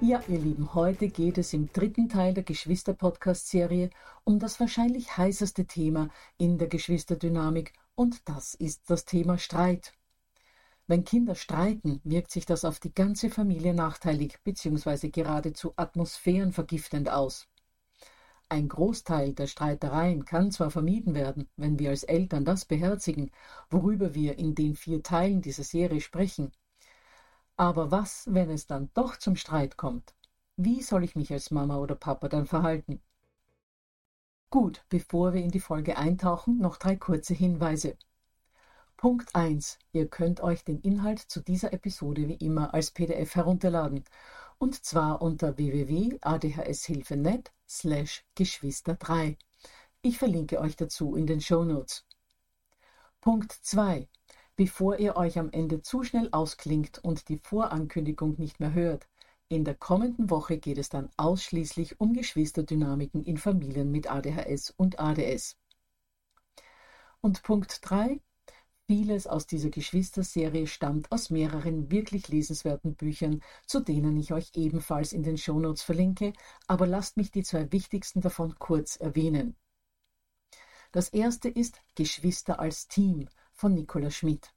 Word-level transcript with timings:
Ja, 0.00 0.22
ihr 0.28 0.38
Lieben, 0.38 0.74
heute 0.74 1.08
geht 1.08 1.38
es 1.38 1.52
im 1.52 1.72
dritten 1.72 2.08
Teil 2.08 2.32
der 2.32 2.44
Geschwister-Podcast-Serie 2.44 3.90
um 4.22 4.38
das 4.38 4.60
wahrscheinlich 4.60 5.16
heißeste 5.16 5.66
Thema 5.66 6.08
in 6.36 6.56
der 6.56 6.68
Geschwisterdynamik 6.68 7.72
und 7.96 8.28
das 8.28 8.54
ist 8.54 8.88
das 8.88 9.06
Thema 9.06 9.38
Streit. 9.38 9.92
Wenn 10.86 11.02
Kinder 11.02 11.34
streiten, 11.34 12.00
wirkt 12.04 12.30
sich 12.30 12.46
das 12.46 12.64
auf 12.64 12.78
die 12.78 12.94
ganze 12.94 13.28
Familie 13.28 13.74
nachteilig 13.74 14.38
bzw. 14.44 15.08
geradezu 15.08 15.72
atmosphärenvergiftend 15.74 17.10
aus. 17.10 17.48
Ein 18.48 18.68
Großteil 18.68 19.34
der 19.34 19.48
Streitereien 19.48 20.24
kann 20.24 20.52
zwar 20.52 20.70
vermieden 20.70 21.14
werden, 21.14 21.48
wenn 21.56 21.80
wir 21.80 21.90
als 21.90 22.04
Eltern 22.04 22.44
das 22.44 22.66
beherzigen, 22.66 23.32
worüber 23.68 24.14
wir 24.14 24.38
in 24.38 24.54
den 24.54 24.76
vier 24.76 25.02
Teilen 25.02 25.42
dieser 25.42 25.64
Serie 25.64 26.00
sprechen, 26.00 26.52
aber 27.58 27.90
was, 27.90 28.24
wenn 28.32 28.50
es 28.50 28.66
dann 28.66 28.88
doch 28.94 29.16
zum 29.16 29.34
Streit 29.36 29.76
kommt? 29.76 30.14
Wie 30.56 30.80
soll 30.80 31.02
ich 31.02 31.16
mich 31.16 31.32
als 31.32 31.50
Mama 31.50 31.76
oder 31.78 31.96
Papa 31.96 32.28
dann 32.28 32.46
verhalten? 32.46 33.02
Gut, 34.48 34.84
bevor 34.88 35.34
wir 35.34 35.42
in 35.42 35.50
die 35.50 35.60
Folge 35.60 35.98
eintauchen, 35.98 36.58
noch 36.58 36.76
drei 36.76 36.96
kurze 36.96 37.34
Hinweise. 37.34 37.98
Punkt 38.96 39.34
1. 39.34 39.78
Ihr 39.92 40.08
könnt 40.08 40.40
euch 40.40 40.64
den 40.64 40.80
Inhalt 40.80 41.18
zu 41.18 41.40
dieser 41.40 41.72
Episode 41.72 42.28
wie 42.28 42.34
immer 42.34 42.74
als 42.74 42.92
PDF 42.92 43.34
herunterladen. 43.34 44.04
Und 44.58 44.84
zwar 44.84 45.20
unter 45.20 45.56
www.adhshilfe.net 45.58 47.52
slash 47.68 48.24
Geschwister 48.36 48.94
3. 48.94 49.36
Ich 50.02 50.18
verlinke 50.18 50.60
euch 50.60 50.76
dazu 50.76 51.16
in 51.16 51.26
den 51.26 51.40
Show 51.40 51.64
Notes. 51.64 52.06
Punkt 53.20 53.52
2 53.52 54.08
bevor 54.58 54.98
ihr 54.98 55.14
euch 55.14 55.38
am 55.38 55.52
Ende 55.52 55.82
zu 55.82 56.02
schnell 56.02 56.30
ausklingt 56.32 56.98
und 56.98 57.28
die 57.28 57.38
Vorankündigung 57.38 58.34
nicht 58.38 58.58
mehr 58.58 58.74
hört. 58.74 59.06
In 59.46 59.64
der 59.64 59.76
kommenden 59.76 60.30
Woche 60.30 60.58
geht 60.58 60.78
es 60.78 60.88
dann 60.88 61.10
ausschließlich 61.16 62.00
um 62.00 62.12
Geschwisterdynamiken 62.12 63.22
in 63.22 63.36
Familien 63.36 63.92
mit 63.92 64.10
ADHS 64.10 64.74
und 64.76 64.98
ADS. 64.98 65.56
Und 67.20 67.44
Punkt 67.44 67.78
3. 67.82 68.20
Vieles 68.88 69.28
aus 69.28 69.46
dieser 69.46 69.70
Geschwisterserie 69.70 70.66
stammt 70.66 71.12
aus 71.12 71.30
mehreren 71.30 71.92
wirklich 71.92 72.26
lesenswerten 72.26 72.96
Büchern, 72.96 73.42
zu 73.64 73.78
denen 73.78 74.16
ich 74.16 74.32
euch 74.32 74.50
ebenfalls 74.56 75.12
in 75.12 75.22
den 75.22 75.38
Shownotes 75.38 75.82
verlinke, 75.82 76.32
aber 76.66 76.88
lasst 76.88 77.16
mich 77.16 77.30
die 77.30 77.44
zwei 77.44 77.70
wichtigsten 77.70 78.22
davon 78.22 78.58
kurz 78.58 78.96
erwähnen. 78.96 79.54
Das 80.90 81.10
erste 81.10 81.48
ist 81.48 81.80
Geschwister 81.94 82.58
als 82.58 82.88
Team 82.88 83.28
von 83.58 83.74
Nicola 83.74 84.08
Schmidt. 84.12 84.54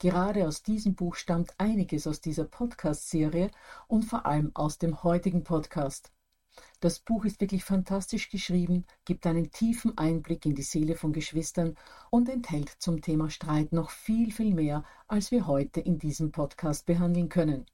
Gerade 0.00 0.48
aus 0.48 0.64
diesem 0.64 0.96
Buch 0.96 1.14
stammt 1.14 1.54
einiges 1.58 2.08
aus 2.08 2.20
dieser 2.20 2.44
Podcast-Serie 2.44 3.52
und 3.86 4.04
vor 4.04 4.26
allem 4.26 4.50
aus 4.54 4.78
dem 4.78 5.04
heutigen 5.04 5.44
Podcast. 5.44 6.10
Das 6.80 6.98
Buch 6.98 7.24
ist 7.24 7.40
wirklich 7.40 7.62
fantastisch 7.62 8.28
geschrieben, 8.28 8.84
gibt 9.04 9.28
einen 9.28 9.52
tiefen 9.52 9.96
Einblick 9.96 10.44
in 10.44 10.56
die 10.56 10.62
Seele 10.62 10.96
von 10.96 11.12
Geschwistern 11.12 11.76
und 12.10 12.28
enthält 12.28 12.68
zum 12.68 13.00
Thema 13.00 13.30
Streit 13.30 13.72
noch 13.72 13.90
viel, 13.90 14.32
viel 14.32 14.52
mehr, 14.52 14.84
als 15.06 15.30
wir 15.30 15.46
heute 15.46 15.80
in 15.80 16.00
diesem 16.00 16.32
Podcast 16.32 16.84
behandeln 16.84 17.28
können. 17.28 17.64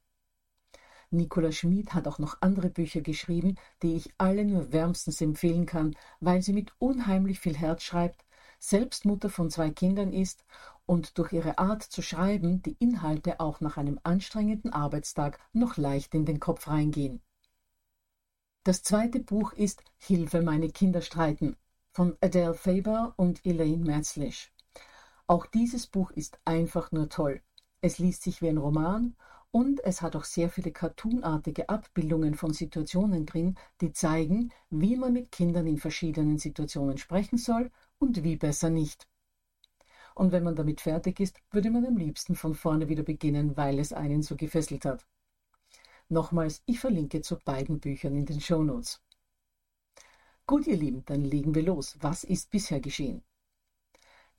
Nicola 1.11 1.51
Schmid 1.51 1.95
hat 1.95 2.07
auch 2.07 2.19
noch 2.19 2.37
andere 2.43 2.69
Bücher 2.69 3.01
geschrieben, 3.01 3.57
die 3.83 3.95
ich 3.95 4.13
alle 4.19 4.45
nur 4.45 4.71
wärmstens 4.71 5.23
empfehlen 5.23 5.65
kann, 5.65 5.97
weil 6.21 6.43
sie 6.43 6.53
mit 6.53 6.73
unheimlich 6.79 7.41
viel 7.41 7.57
Herz 7.57 7.85
schreibt, 7.85 8.23
selbst 8.63 9.05
Mutter 9.05 9.29
von 9.29 9.51
zwei 9.51 9.71
Kindern 9.71 10.13
ist 10.13 10.45
und 10.87 11.19
durch 11.19 11.33
ihre 11.33 11.59
Art 11.59 11.83
zu 11.83 12.01
schreiben 12.01 12.63
die 12.63 12.77
Inhalte 12.79 13.41
auch 13.41 13.61
nach 13.61 13.77
einem 13.77 13.99
anstrengenden 14.05 14.73
Arbeitstag 14.73 15.41
noch 15.53 15.77
leicht 15.77 16.15
in 16.15 16.25
den 16.25 16.39
Kopf 16.39 16.69
reingehen. 16.69 17.21
Das 18.63 18.85
zweite 18.85 19.19
Buch 19.19 19.53
ist 19.53 19.83
Hilfe, 19.99 20.43
meine 20.43 20.69
Kinder 20.69 21.01
streiten 21.01 21.57
von 21.91 22.17
Adele 22.21 22.55
Faber 22.55 23.15
und 23.17 23.45
Elaine 23.45 23.85
Metzlisch. 23.85 24.53
Auch 25.27 25.47
dieses 25.47 25.89
Buch 25.89 26.13
ist 26.13 26.39
einfach 26.45 26.93
nur 26.93 27.09
toll. 27.09 27.43
Es 27.81 27.99
liest 27.99 28.23
sich 28.23 28.43
wie 28.43 28.49
ein 28.49 28.59
Roman 28.59 29.17
und 29.51 29.83
es 29.83 30.03
hat 30.03 30.15
auch 30.15 30.25
sehr 30.25 30.49
viele 30.49 30.71
cartoonartige 30.71 31.69
Abbildungen 31.69 32.37
von 32.37 32.53
Situationen 32.53 33.27
drin, 33.27 33.57
die 33.81 33.93
zeigen, 33.93 34.53
wie 34.71 34.97
man 34.97 35.13
mit 35.13 35.33
Kindern 35.33 35.67
in 35.67 35.79
verschiedenen 35.79 36.39
Situationen 36.39 36.97
sprechen 36.97 37.39
soll 37.39 37.73
und 38.03 38.25
wie 38.25 38.37
besser 38.37 38.69
nicht. 38.69 39.09
Und 40.15 40.33
wenn 40.33 40.43
man 40.43 40.57
damit 40.57 40.81
fertig 40.81 41.21
ist, 41.21 41.41
würde 41.53 41.71
man 41.71 41.87
am 41.87 41.97
liebsten 41.97 42.35
von 42.35 42.55
vorne 42.55 42.89
wieder 42.89 43.05
beginnen, 43.05 43.57
weil 43.57 43.79
es 43.79 43.93
einen 43.93 44.23
so 44.23 44.37
gefesselt 44.37 44.85
hat. 44.85 45.07
Nochmals, 46.09 46.63
ich 46.67 46.81
verlinke 46.81 47.23
zu 47.23 47.39
beiden 47.39 47.79
Büchern 47.79 48.17
in 48.17 48.27
den 48.27 48.41
Shownotes. 48.41 49.01
Gut, 50.47 50.67
ihr 50.67 50.77
Lieben, 50.77 51.05
dann 51.07 51.25
legen 51.25 51.55
wir 51.55 51.63
los. 51.63 51.97
Was 52.01 52.25
ist 52.25 52.51
bisher 52.51 52.81
geschehen? 52.81 53.23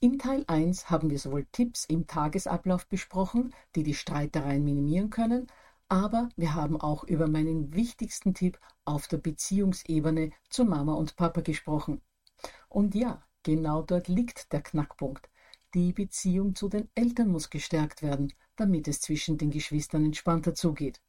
In 0.01 0.19
Teil 0.19 0.43
1 0.47 0.89
haben 0.89 1.09
wir 1.09 1.17
sowohl 1.17 1.45
Tipps 1.53 1.85
im 1.85 2.05
Tagesablauf 2.05 2.85
besprochen, 2.87 3.55
die 3.75 3.83
die 3.83 3.93
Streitereien 3.93 4.63
minimieren 4.65 5.09
können, 5.09 5.47
aber 5.87 6.27
wir 6.35 6.53
haben 6.53 6.79
auch 6.79 7.05
über 7.05 7.29
meinen 7.29 7.73
wichtigsten 7.73 8.33
Tipp 8.33 8.59
auf 8.83 9.07
der 9.07 9.19
Beziehungsebene 9.19 10.31
zu 10.49 10.65
Mama 10.65 10.93
und 10.95 11.15
Papa 11.15 11.39
gesprochen. 11.39 12.01
Und 12.67 12.93
ja, 12.95 13.23
Genau 13.43 13.81
dort 13.81 14.07
liegt 14.07 14.53
der 14.53 14.61
Knackpunkt. 14.61 15.29
Die 15.73 15.91
Beziehung 15.91 16.55
zu 16.55 16.69
den 16.69 16.89
Eltern 16.95 17.27
muss 17.27 17.49
gestärkt 17.49 18.01
werden, 18.01 18.31
damit 18.55 18.87
es 18.87 19.01
zwischen 19.01 19.37
den 19.37 19.51
Geschwistern 19.51 20.05
entspannter 20.05 20.55
zugeht. 20.55 21.01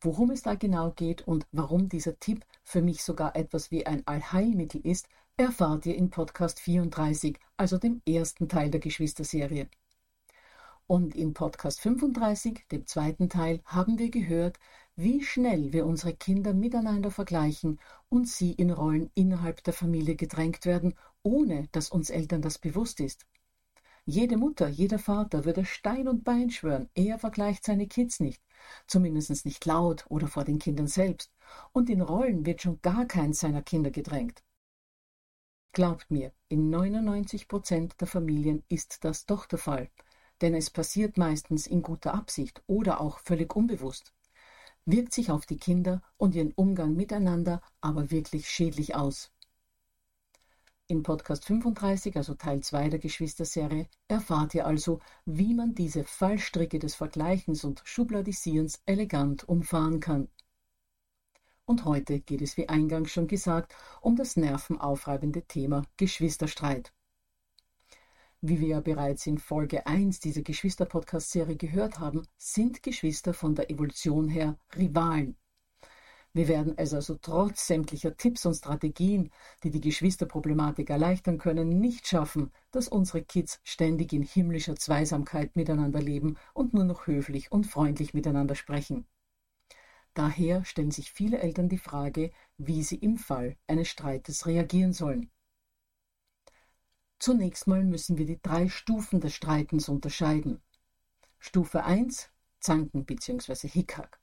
Worum 0.00 0.30
es 0.30 0.42
da 0.42 0.54
genau 0.54 0.92
geht 0.92 1.22
und 1.22 1.46
warum 1.52 1.88
dieser 1.88 2.18
Tipp 2.18 2.44
für 2.64 2.82
mich 2.82 3.02
sogar 3.02 3.36
etwas 3.36 3.70
wie 3.70 3.86
ein 3.86 4.06
Allheilmittel 4.06 4.80
ist, 4.84 5.08
erfahrt 5.36 5.86
ihr 5.86 5.94
in 5.94 6.10
Podcast 6.10 6.58
34, 6.60 7.38
also 7.56 7.78
dem 7.78 8.02
ersten 8.08 8.48
Teil 8.48 8.70
der 8.70 8.80
Geschwisterserie. 8.80 9.68
Und 10.90 11.14
in 11.14 11.34
Podcast 11.34 11.80
35, 11.82 12.64
dem 12.72 12.86
zweiten 12.86 13.28
Teil, 13.28 13.60
haben 13.66 13.98
wir 13.98 14.10
gehört, 14.10 14.58
wie 14.96 15.22
schnell 15.22 15.74
wir 15.74 15.84
unsere 15.84 16.14
Kinder 16.14 16.54
miteinander 16.54 17.10
vergleichen 17.10 17.78
und 18.08 18.26
sie 18.26 18.52
in 18.52 18.70
Rollen 18.70 19.10
innerhalb 19.14 19.62
der 19.64 19.74
Familie 19.74 20.16
gedrängt 20.16 20.64
werden, 20.64 20.94
ohne 21.22 21.68
dass 21.72 21.90
uns 21.90 22.08
Eltern 22.08 22.40
das 22.40 22.56
bewusst 22.56 23.00
ist. 23.00 23.26
Jede 24.06 24.38
Mutter, 24.38 24.66
jeder 24.66 24.98
Vater 24.98 25.44
würde 25.44 25.66
Stein 25.66 26.08
und 26.08 26.24
Bein 26.24 26.48
schwören, 26.48 26.88
er 26.94 27.18
vergleicht 27.18 27.66
seine 27.66 27.86
Kids 27.86 28.18
nicht, 28.18 28.42
zumindest 28.86 29.44
nicht 29.44 29.66
laut 29.66 30.06
oder 30.08 30.26
vor 30.26 30.44
den 30.44 30.58
Kindern 30.58 30.86
selbst, 30.86 31.30
und 31.72 31.90
in 31.90 32.00
Rollen 32.00 32.46
wird 32.46 32.62
schon 32.62 32.80
gar 32.80 33.04
keins 33.04 33.40
seiner 33.40 33.60
Kinder 33.60 33.90
gedrängt. 33.90 34.42
Glaubt 35.72 36.10
mir, 36.10 36.32
in 36.48 36.70
99 36.70 37.46
Prozent 37.46 38.00
der 38.00 38.08
Familien 38.08 38.64
ist 38.70 39.04
das 39.04 39.26
doch 39.26 39.44
der 39.44 39.58
Fall, 39.58 39.90
denn 40.40 40.54
es 40.54 40.70
passiert 40.70 41.18
meistens 41.18 41.66
in 41.66 41.82
guter 41.82 42.14
Absicht 42.14 42.62
oder 42.66 43.00
auch 43.00 43.18
völlig 43.18 43.54
unbewusst, 43.54 44.12
wirkt 44.84 45.12
sich 45.12 45.30
auf 45.30 45.46
die 45.46 45.58
Kinder 45.58 46.02
und 46.16 46.34
ihren 46.34 46.52
Umgang 46.52 46.94
miteinander 46.94 47.60
aber 47.80 48.10
wirklich 48.10 48.48
schädlich 48.48 48.94
aus. 48.94 49.30
In 50.86 51.02
Podcast 51.02 51.44
35, 51.44 52.16
also 52.16 52.32
Teil 52.34 52.62
2 52.62 52.88
der 52.88 52.98
Geschwisterserie, 52.98 53.88
erfahrt 54.08 54.54
ihr 54.54 54.66
also, 54.66 55.00
wie 55.26 55.52
man 55.52 55.74
diese 55.74 56.02
Fallstricke 56.04 56.78
des 56.78 56.94
Vergleichens 56.94 57.62
und 57.64 57.82
Schubladisierens 57.84 58.80
elegant 58.86 59.46
umfahren 59.46 60.00
kann. 60.00 60.28
Und 61.66 61.84
heute 61.84 62.20
geht 62.20 62.40
es, 62.40 62.56
wie 62.56 62.70
eingangs 62.70 63.10
schon 63.10 63.26
gesagt, 63.26 63.74
um 64.00 64.16
das 64.16 64.36
nervenaufreibende 64.36 65.42
Thema 65.42 65.82
Geschwisterstreit. 65.98 66.94
Wie 68.40 68.60
wir 68.60 68.68
ja 68.68 68.80
bereits 68.80 69.26
in 69.26 69.38
Folge 69.38 69.84
1 69.88 70.20
dieser 70.20 70.42
Geschwister-Podcast-Serie 70.42 71.56
gehört 71.56 71.98
haben, 71.98 72.22
sind 72.36 72.84
Geschwister 72.84 73.34
von 73.34 73.56
der 73.56 73.68
Evolution 73.68 74.28
her 74.28 74.56
Rivalen. 74.76 75.36
Wir 76.34 76.46
werden 76.46 76.74
es 76.76 76.94
also 76.94 77.16
trotz 77.20 77.66
sämtlicher 77.66 78.16
Tipps 78.16 78.46
und 78.46 78.54
Strategien, 78.54 79.32
die 79.64 79.72
die 79.72 79.80
Geschwisterproblematik 79.80 80.88
erleichtern 80.88 81.38
können, 81.38 81.80
nicht 81.80 82.06
schaffen, 82.06 82.52
dass 82.70 82.86
unsere 82.86 83.24
Kids 83.24 83.58
ständig 83.64 84.12
in 84.12 84.22
himmlischer 84.22 84.76
Zweisamkeit 84.76 85.56
miteinander 85.56 86.00
leben 86.00 86.36
und 86.54 86.74
nur 86.74 86.84
noch 86.84 87.08
höflich 87.08 87.50
und 87.50 87.66
freundlich 87.66 88.14
miteinander 88.14 88.54
sprechen. 88.54 89.08
Daher 90.14 90.64
stellen 90.64 90.92
sich 90.92 91.10
viele 91.10 91.40
Eltern 91.40 91.68
die 91.68 91.76
Frage, 91.76 92.30
wie 92.56 92.84
sie 92.84 92.98
im 92.98 93.16
Fall 93.16 93.56
eines 93.66 93.88
Streites 93.88 94.46
reagieren 94.46 94.92
sollen. 94.92 95.28
Zunächst 97.20 97.66
mal 97.66 97.82
müssen 97.82 98.16
wir 98.16 98.26
die 98.26 98.40
drei 98.40 98.68
Stufen 98.68 99.20
des 99.20 99.34
Streitens 99.34 99.88
unterscheiden. 99.88 100.60
Stufe 101.40 101.82
1 101.82 102.30
Zanken 102.60 103.04
bzw. 103.04 103.66
Hickhack. 103.66 104.20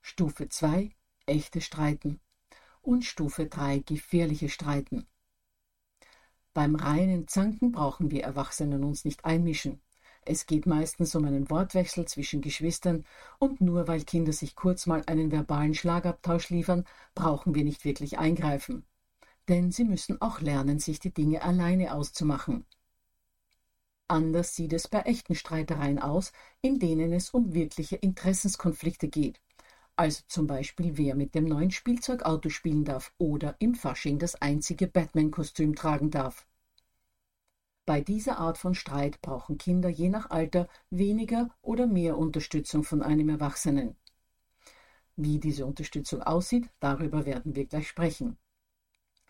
Stufe 0.00 0.48
2 0.48 0.90
echte 1.26 1.60
Streiten. 1.60 2.20
Und 2.82 3.04
Stufe 3.04 3.46
3 3.46 3.78
gefährliche 3.78 4.48
Streiten. 4.48 5.06
Beim 6.52 6.74
reinen 6.74 7.28
Zanken 7.28 7.70
brauchen 7.70 8.10
wir 8.10 8.24
Erwachsenen 8.24 8.82
uns 8.82 9.04
nicht 9.04 9.24
einmischen. 9.24 9.80
Es 10.22 10.46
geht 10.46 10.66
meistens 10.66 11.14
um 11.14 11.24
einen 11.26 11.50
Wortwechsel 11.50 12.06
zwischen 12.06 12.40
Geschwistern 12.40 13.04
und 13.38 13.60
nur 13.60 13.86
weil 13.86 14.02
Kinder 14.02 14.32
sich 14.32 14.56
kurz 14.56 14.86
mal 14.86 15.04
einen 15.06 15.30
verbalen 15.30 15.74
Schlagabtausch 15.74 16.50
liefern, 16.50 16.84
brauchen 17.14 17.54
wir 17.54 17.62
nicht 17.62 17.84
wirklich 17.84 18.18
eingreifen 18.18 18.84
denn 19.48 19.70
sie 19.70 19.84
müssen 19.84 20.20
auch 20.20 20.40
lernen, 20.40 20.78
sich 20.78 21.00
die 21.00 21.12
Dinge 21.12 21.42
alleine 21.42 21.94
auszumachen. 21.94 22.66
Anders 24.06 24.54
sieht 24.54 24.72
es 24.72 24.88
bei 24.88 25.00
echten 25.00 25.34
Streitereien 25.34 25.98
aus, 25.98 26.32
in 26.60 26.78
denen 26.78 27.12
es 27.12 27.30
um 27.30 27.54
wirkliche 27.54 27.96
Interessenskonflikte 27.96 29.08
geht. 29.08 29.40
Also 29.96 30.22
zum 30.28 30.46
Beispiel, 30.46 30.98
wer 30.98 31.14
mit 31.14 31.34
dem 31.34 31.44
neuen 31.44 31.70
Spielzeugauto 31.70 32.48
spielen 32.50 32.84
darf 32.84 33.12
oder 33.16 33.56
im 33.60 33.74
Fasching 33.74 34.18
das 34.18 34.34
einzige 34.34 34.88
Batman-Kostüm 34.88 35.74
tragen 35.74 36.10
darf. 36.10 36.46
Bei 37.86 38.00
dieser 38.00 38.38
Art 38.38 38.58
von 38.58 38.74
Streit 38.74 39.20
brauchen 39.20 39.58
Kinder 39.58 39.88
je 39.88 40.08
nach 40.08 40.30
Alter 40.30 40.68
weniger 40.90 41.50
oder 41.62 41.86
mehr 41.86 42.18
Unterstützung 42.18 42.82
von 42.82 43.02
einem 43.02 43.28
Erwachsenen. 43.28 43.96
Wie 45.16 45.38
diese 45.38 45.64
Unterstützung 45.64 46.22
aussieht, 46.22 46.68
darüber 46.80 47.24
werden 47.24 47.54
wir 47.54 47.66
gleich 47.66 47.88
sprechen. 47.88 48.36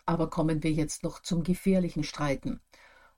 Aber 0.05 0.29
kommen 0.29 0.63
wir 0.63 0.71
jetzt 0.71 1.03
noch 1.03 1.21
zum 1.21 1.43
gefährlichen 1.43 2.03
Streiten. 2.03 2.61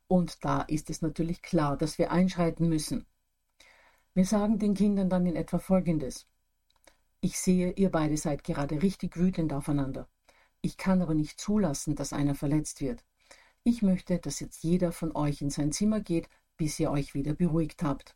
Und 0.07 0.43
da 0.45 0.61
ist 0.61 0.89
es 0.89 1.01
natürlich 1.01 1.41
klar, 1.41 1.77
dass 1.77 1.97
wir 1.97 2.11
einschreiten 2.11 2.69
müssen. 2.69 3.05
Wir 4.13 4.25
sagen 4.25 4.57
den 4.57 4.73
Kindern 4.73 5.09
dann 5.09 5.25
in 5.25 5.35
etwa 5.35 5.59
Folgendes. 5.59 6.27
Ich 7.19 7.37
sehe, 7.39 7.71
ihr 7.73 7.91
beide 7.91 8.15
seid 8.15 8.43
gerade 8.43 8.81
richtig 8.81 9.17
wütend 9.17 9.51
aufeinander. 9.53 10.07
Ich 10.61 10.77
kann 10.77 11.01
aber 11.01 11.13
nicht 11.13 11.39
zulassen, 11.39 11.95
dass 11.95 12.13
einer 12.13 12.35
verletzt 12.35 12.81
wird. 12.81 13.03
Ich 13.63 13.81
möchte, 13.81 14.17
dass 14.17 14.39
jetzt 14.39 14.63
jeder 14.63 14.91
von 14.91 15.15
euch 15.15 15.41
in 15.41 15.49
sein 15.49 15.71
Zimmer 15.71 15.99
geht, 15.99 16.29
bis 16.55 16.79
ihr 16.79 16.89
euch 16.89 17.13
wieder 17.13 17.33
beruhigt 17.33 17.83
habt. 17.83 18.15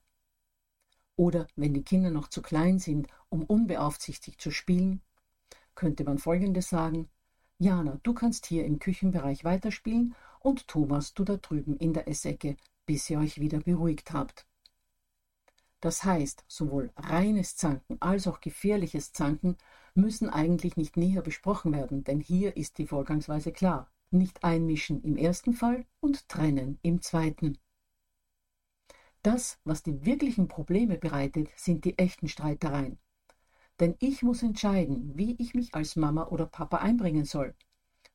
Oder 1.15 1.47
wenn 1.55 1.73
die 1.73 1.83
Kinder 1.83 2.09
noch 2.09 2.29
zu 2.29 2.41
klein 2.41 2.79
sind, 2.79 3.07
um 3.29 3.43
unbeaufsichtigt 3.43 4.39
zu 4.39 4.49
spielen, 4.49 5.01
könnte 5.75 6.03
man 6.03 6.17
Folgendes 6.17 6.69
sagen. 6.69 7.09
Jana, 7.61 7.99
du 8.01 8.15
kannst 8.15 8.47
hier 8.47 8.65
im 8.65 8.79
Küchenbereich 8.79 9.43
weiterspielen 9.43 10.15
und 10.39 10.67
Thomas, 10.67 11.13
du 11.13 11.23
da 11.23 11.37
drüben 11.37 11.77
in 11.77 11.93
der 11.93 12.07
Essecke, 12.07 12.57
bis 12.87 13.07
ihr 13.07 13.19
euch 13.19 13.39
wieder 13.39 13.59
beruhigt 13.59 14.13
habt. 14.13 14.47
Das 15.79 16.03
heißt, 16.03 16.43
sowohl 16.47 16.91
reines 16.95 17.55
Zanken 17.57 18.01
als 18.01 18.25
auch 18.25 18.41
gefährliches 18.41 19.13
Zanken 19.13 19.57
müssen 19.93 20.27
eigentlich 20.27 20.75
nicht 20.75 20.97
näher 20.97 21.21
besprochen 21.21 21.71
werden, 21.71 22.03
denn 22.03 22.19
hier 22.19 22.57
ist 22.57 22.79
die 22.79 22.87
Vorgangsweise 22.87 23.51
klar. 23.51 23.91
Nicht 24.09 24.43
einmischen 24.43 25.03
im 25.03 25.15
ersten 25.15 25.53
Fall 25.53 25.85
und 25.99 26.27
trennen 26.29 26.79
im 26.81 27.03
zweiten. 27.03 27.59
Das, 29.21 29.59
was 29.65 29.83
die 29.83 30.03
wirklichen 30.03 30.47
Probleme 30.47 30.97
bereitet, 30.97 31.47
sind 31.55 31.85
die 31.85 31.99
echten 31.99 32.27
Streitereien. 32.27 32.97
Denn 33.81 33.95
ich 33.99 34.21
muss 34.21 34.43
entscheiden, 34.43 35.17
wie 35.17 35.35
ich 35.39 35.55
mich 35.55 35.73
als 35.73 35.95
Mama 35.95 36.27
oder 36.27 36.45
Papa 36.45 36.77
einbringen 36.77 37.25
soll. 37.25 37.55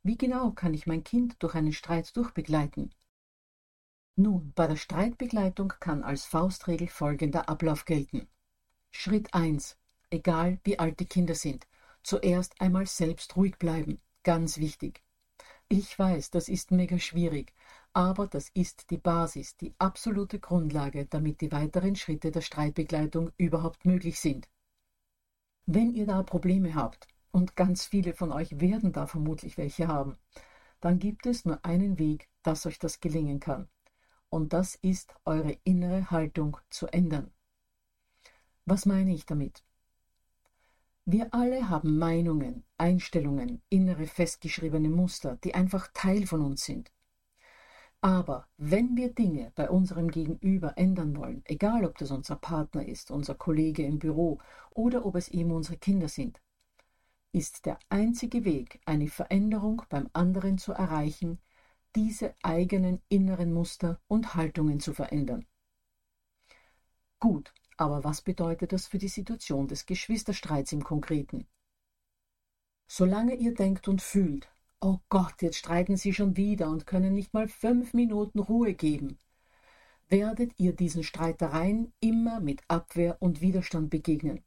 Wie 0.05 0.17
genau 0.17 0.53
kann 0.53 0.73
ich 0.75 0.87
mein 0.87 1.03
Kind 1.03 1.43
durch 1.43 1.57
einen 1.57 1.73
Streit 1.73 2.17
durchbegleiten? 2.17 2.95
Nun, 4.15 4.53
bei 4.55 4.69
der 4.69 4.77
Streitbegleitung 4.77 5.75
kann 5.81 6.05
als 6.05 6.25
Faustregel 6.25 6.87
folgender 6.87 7.49
Ablauf 7.49 7.85
gelten. 7.85 8.29
Schritt 8.93 9.35
1. 9.35 9.77
Egal 10.09 10.61
wie 10.63 10.79
alt 10.79 11.01
die 11.01 11.07
Kinder 11.07 11.35
sind, 11.35 11.67
zuerst 12.05 12.61
einmal 12.61 12.87
selbst 12.87 13.37
ruhig 13.37 13.59
bleiben. 13.59 14.01
Ganz 14.23 14.59
wichtig. 14.59 15.03
Ich 15.69 15.99
weiß, 15.99 16.31
das 16.31 16.49
ist 16.49 16.71
mega 16.71 17.01
schwierig, 17.01 17.53
aber 17.93 18.29
das 18.29 18.51
ist 18.51 18.89
die 18.91 18.99
Basis, 18.99 19.57
die 19.57 19.75
absolute 19.81 20.39
Grundlage, 20.39 21.07
damit 21.07 21.41
die 21.41 21.51
weiteren 21.51 21.97
Schritte 21.97 22.31
der 22.31 22.43
Streitbegleitung 22.43 23.33
überhaupt 23.37 23.85
möglich 23.85 24.21
sind. 24.21 24.49
Wenn 25.67 25.93
ihr 25.95 26.07
da 26.07 26.23
Probleme 26.23 26.75
habt, 26.75 27.09
und 27.37 27.55
ganz 27.55 27.85
viele 27.85 28.15
von 28.15 28.33
euch 28.33 28.61
werden 28.61 28.93
da 28.93 29.07
vermutlich 29.07 29.59
welche 29.59 29.89
haben, 29.89 30.17
dann 30.81 30.99
gibt 30.99 31.27
es 31.27 31.45
nur 31.45 31.63
einen 31.67 31.99
Weg, 31.99 32.31
dass 32.43 32.65
euch 32.65 32.79
das 32.79 33.01
gelingen 33.01 33.41
kann. 33.41 33.69
Und 34.31 34.55
das 34.55 34.75
ist 34.77 35.15
eure 35.27 35.59
innere 35.63 36.11
Haltung 36.11 36.57
zu 36.71 36.87
ändern. 36.87 37.31
Was 38.65 38.87
meine 38.87 39.13
ich 39.13 39.27
damit? 39.27 39.65
Wir 41.05 41.35
alle 41.35 41.69
haben 41.69 41.99
Meinungen, 41.99 42.65
Einstellungen, 42.79 43.61
innere 43.69 44.07
festgeschriebene 44.07 44.89
Muster, 44.89 45.37
die 45.45 45.55
einfach 45.55 45.89
Teil 45.93 46.27
von 46.27 46.41
uns 46.41 46.65
sind. 46.65 46.91
Aber 48.01 48.47
wenn 48.57 48.97
wir 48.97 49.13
Dinge 49.13 49.53
bei 49.55 49.69
unserem 49.69 50.11
Gegenüber 50.11 50.77
ändern 50.77 51.17
wollen, 51.17 51.43
egal 51.47 51.85
ob 51.85 51.99
das 51.99 52.11
unser 52.11 52.37
Partner 52.37 52.87
ist, 52.87 53.11
unser 53.11 53.35
Kollege 53.35 53.85
im 53.85 53.99
Büro 53.99 54.39
oder 54.71 55.05
ob 55.07 55.17
es 55.17 55.29
eben 55.29 55.51
unsere 55.51 55.77
Kinder 55.77 56.09
sind, 56.09 56.41
ist 57.33 57.67
der 57.67 57.79
einzige 57.89 58.45
Weg, 58.45 58.81
eine 58.87 59.09
Veränderung 59.09 59.83
beim 59.89 60.09
anderen 60.13 60.59
zu 60.59 60.73
erreichen, 60.73 61.39
diese 61.95 62.35
eigenen 62.43 63.03
inneren 63.09 63.53
Muster 63.53 64.01
und 64.07 64.35
Haltungen 64.35 64.81
zu 64.81 64.93
verändern. 64.93 65.47
Gut, 67.19 67.53
aber 67.77 68.05
was 68.05 68.23
bedeutet 68.23 68.73
das 68.73 68.87
für 68.87 68.99
die 68.99 69.09
Situation 69.09 69.69
des 69.69 69.87
Geschwisterstreits 69.87 70.73
im 70.73 70.85
Konkreten? 70.85 71.47
Solange 72.87 73.35
ihr 73.35 73.55
denkt 73.55 73.89
und 73.89 74.01
fühlt, 74.01 74.49
Oh 74.81 74.99
Gott, 75.09 75.41
jetzt 75.41 75.57
streiten 75.57 75.97
sie 75.97 76.13
schon 76.13 76.37
wieder 76.37 76.69
und 76.69 76.87
können 76.87 77.15
nicht 77.15 77.33
mal 77.33 77.49
fünf 77.49 77.95
Minuten 77.95 78.39
Ruhe 78.39 78.75
geben. 78.75 79.19
Werdet 80.09 80.53
ihr 80.59 80.75
diesen 80.75 81.03
Streitereien 81.03 81.93
immer 82.01 82.41
mit 82.41 82.63
Abwehr 82.69 83.17
und 83.21 83.41
Widerstand 83.41 83.91
begegnen. 83.91 84.45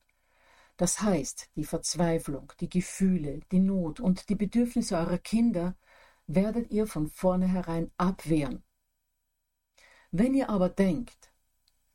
Das 0.77 1.01
heißt, 1.01 1.49
die 1.55 1.65
Verzweiflung, 1.65 2.53
die 2.61 2.69
Gefühle, 2.69 3.41
die 3.51 3.59
Not 3.59 3.99
und 3.99 4.29
die 4.29 4.35
Bedürfnisse 4.35 4.97
eurer 4.97 5.17
Kinder 5.17 5.75
werdet 6.27 6.71
ihr 6.71 6.87
von 6.87 7.07
vornherein 7.07 7.91
abwehren. 7.97 8.63
Wenn 10.11 10.33
ihr 10.35 10.49
aber 10.49 10.69
denkt, 10.69 11.33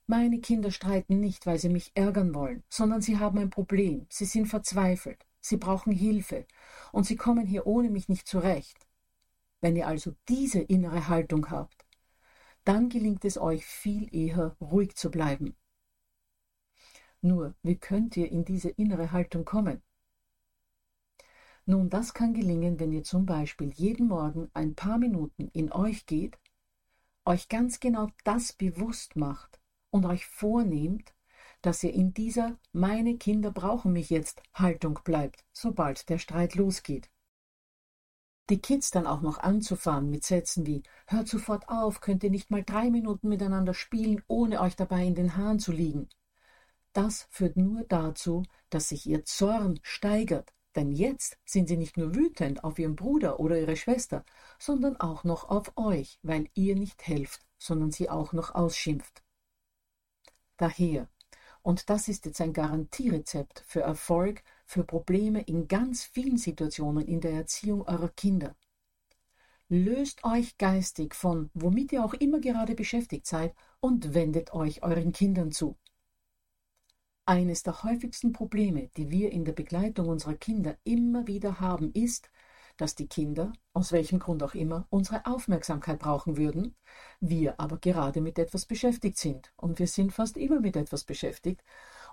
meine 0.07 0.41
Kinder 0.41 0.71
streiten 0.71 1.19
nicht, 1.19 1.47
weil 1.47 1.59
sie 1.59 1.71
mich 1.71 1.93
ärgern 1.95 2.35
wollen, 2.35 2.63
sondern 2.69 3.01
sie 3.01 3.19
haben 3.19 3.39
ein 3.39 3.51
Problem, 3.51 4.07
sie 4.11 4.27
sind 4.27 4.47
verzweifelt, 4.47 5.25
sie 5.45 5.59
brauchen 5.59 5.93
Hilfe 5.93 6.47
und 6.91 7.05
sie 7.05 7.17
kommen 7.17 7.47
hier 7.47 7.67
ohne 7.67 7.91
mich 7.91 8.09
nicht 8.09 8.27
zurecht. 8.27 8.89
Wenn 9.61 9.77
ihr 9.77 9.87
also 9.87 10.15
diese 10.29 10.61
innere 10.61 11.09
Haltung 11.09 11.51
habt, 11.51 11.85
dann 12.65 12.89
gelingt 12.89 13.25
es 13.27 13.37
euch 13.37 13.67
viel 13.67 14.15
eher 14.15 14.57
ruhig 14.61 14.97
zu 14.97 15.11
bleiben. 15.11 15.55
Nur, 17.21 17.55
wie 17.63 17.77
könnt 17.77 18.17
ihr 18.17 18.31
in 18.31 18.45
diese 18.45 18.71
innere 18.71 19.13
Haltung 19.13 19.45
kommen? 19.45 19.83
Nun, 21.67 21.91
das 21.91 22.15
kann 22.15 22.33
gelingen, 22.33 22.79
wenn 22.81 22.93
ihr 22.93 23.05
zum 23.05 23.27
Beispiel 23.27 23.71
jeden 23.71 24.09
Morgen 24.09 24.51
ein 24.55 24.75
paar 24.75 24.99
Minuten 24.99 25.49
in 25.53 25.73
euch 25.73 26.07
geht, 26.07 26.39
euch 27.27 27.49
ganz 27.49 27.81
genau 27.81 28.09
das 28.25 28.53
bewusst 28.53 29.17
macht 29.17 29.61
und 29.91 30.07
euch 30.07 30.27
vornehmt, 30.27 31.15
dass 31.65 31.83
ihr 31.83 31.95
in 31.95 32.13
dieser 32.13 32.59
Meine 32.73 33.17
Kinder 33.17 33.51
brauchen 33.51 33.95
mich 33.95 34.11
jetzt 34.11 34.43
Haltung 34.53 35.01
bleibt, 35.03 35.47
sobald 35.51 36.11
der 36.11 36.19
Streit 36.19 36.57
losgeht. 36.57 37.11
Die 38.51 38.61
Kids 38.61 38.91
dann 38.91 39.07
auch 39.07 39.23
noch 39.23 39.39
anzufahren 39.39 40.11
mit 40.11 40.25
Sätzen 40.25 40.67
wie 40.67 40.83
Hört 41.07 41.27
sofort 41.27 41.71
auf, 41.71 42.03
könnt 42.03 42.23
ihr 42.23 42.31
nicht 42.31 42.51
mal 42.51 42.63
drei 42.63 42.91
Minuten 42.91 43.31
miteinander 43.31 43.73
spielen, 43.73 44.23
ohne 44.27 44.61
euch 44.61 44.77
dabei 44.77 45.07
in 45.07 45.15
den 45.15 45.39
Haaren 45.39 45.59
zu 45.59 45.73
liegen. 45.73 46.11
Das 46.93 47.29
führt 47.31 47.57
nur 47.57 47.85
dazu, 47.85 48.43
dass 48.69 48.91
sich 48.91 49.07
ihr 49.07 49.25
Zorn 49.25 49.81
steigert, 49.83 50.53
denn 50.77 50.93
jetzt 50.93 51.39
sind 51.47 51.69
sie 51.69 51.79
nicht 51.79 51.97
nur 51.97 52.15
wütend 52.15 52.63
auf 52.63 52.79
ihren 52.79 52.95
Bruder 52.95 53.41
oder 53.41 53.59
ihre 53.59 53.77
Schwester, 53.77 54.27
sondern 54.59 55.01
auch 55.01 55.25
noch 55.25 55.49
auf 55.49 55.73
euch, 55.77 56.19
weil 56.23 56.51
ihr 56.53 56.77
nicht 56.77 57.07
helft, 57.07 57.47
sondern 57.57 57.91
sie 57.91 58.11
auch 58.11 58.35
noch 58.35 58.55
ausschimpft. 58.55 59.23
Daher, 60.59 61.09
und 61.65 61.89
das 61.89 62.09
ist 62.09 62.27
jetzt 62.27 62.43
ein 62.43 62.53
Garantierezept 62.53 63.65
für 63.67 63.81
Erfolg, 63.81 64.43
für 64.67 64.85
Probleme 64.85 65.41
in 65.41 65.67
ganz 65.67 66.05
vielen 66.05 66.37
Situationen 66.37 67.07
in 67.07 67.23
der 67.23 67.33
Erziehung 67.33 67.89
eurer 67.89 68.11
Kinder. 68.11 68.55
Löst 69.71 70.25
euch 70.25 70.59
geistig 70.59 71.15
von, 71.15 71.51
womit 71.55 71.91
ihr 71.93 72.05
auch 72.05 72.13
immer 72.13 72.39
gerade 72.39 72.75
beschäftigt 72.75 73.27
seid, 73.27 73.55
und 73.81 74.13
wendet 74.13 74.53
euch 74.53 74.83
euren 74.83 75.13
Kindern 75.13 75.53
zu. 75.53 75.79
Eines 77.25 77.63
der 77.63 77.83
häufigsten 77.83 78.35
Probleme, 78.35 78.91
die 78.99 79.11
wir 79.11 79.33
in 79.33 79.47
der 79.47 79.53
Begleitung 79.53 80.09
unserer 80.09 80.35
Kinder 80.35 80.77
immer 80.85 81.27
wieder 81.27 81.61
haben, 81.61 81.93
ist, 81.95 82.31
dass 82.77 82.95
die 82.95 83.09
Kinder, 83.09 83.53
aus 83.73 83.93
welchem 83.93 84.19
Grund 84.19 84.43
auch 84.43 84.55
immer, 84.55 84.87
unsere 84.91 85.27
Aufmerksamkeit 85.27 85.99
brauchen 85.99 86.37
würden, 86.37 86.75
wir 87.21 87.61
aber 87.61 87.79
gerade 87.79 88.21
mit 88.21 88.39
etwas 88.39 88.67
beschäftigt 88.67 89.19
sind, 89.19 89.53
und 89.57 89.79
wir 89.79 89.87
sind 89.87 90.13
fast 90.13 90.37
immer 90.37 90.61
mit 90.61 90.77
etwas 90.77 91.05
beschäftigt, 91.05 91.63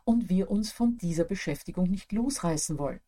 und 0.04 0.30
wir 0.30 0.50
uns 0.50 0.72
von 0.72 0.98
dieser 0.98 1.24
Beschäftigung 1.24 1.90
nicht 1.90 2.12
losreißen 2.12 2.78
wollen, 2.78 3.02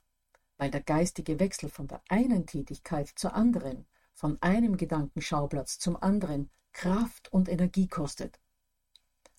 weil 0.57 0.71
der 0.71 0.81
geistige 0.81 1.39
Wechsel 1.39 1.69
von 1.69 1.87
der 1.87 2.01
einen 2.09 2.45
Tätigkeit 2.45 3.07
zur 3.15 3.33
anderen, 3.33 3.85
von 4.13 4.37
einem 4.41 4.77
Gedankenschauplatz 4.77 5.79
zum 5.79 5.95
anderen 6.01 6.49
Kraft 6.71 7.31
und 7.31 7.49
Energie 7.49 7.87
kostet. 7.87 8.39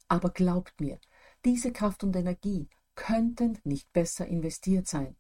Aber 0.09 0.31
glaubt 0.31 0.81
mir, 0.81 0.99
diese 1.45 1.73
Kraft 1.73 2.05
und 2.05 2.15
Energie 2.15 2.69
könnten 2.95 3.59
nicht 3.65 3.93
besser 3.93 4.27
investiert 4.27 4.87
sein. 4.87 5.17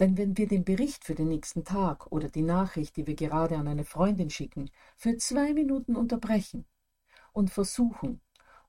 Denn 0.00 0.16
wenn 0.16 0.36
wir 0.36 0.46
den 0.46 0.64
Bericht 0.64 1.04
für 1.04 1.14
den 1.14 1.28
nächsten 1.28 1.64
Tag 1.64 2.12
oder 2.12 2.28
die 2.28 2.42
Nachricht, 2.42 2.96
die 2.96 3.06
wir 3.06 3.14
gerade 3.14 3.56
an 3.56 3.66
eine 3.66 3.84
Freundin 3.84 4.30
schicken, 4.30 4.70
für 4.96 5.16
zwei 5.16 5.52
Minuten 5.52 5.96
unterbrechen 5.96 6.66
und 7.32 7.50
versuchen, 7.50 8.20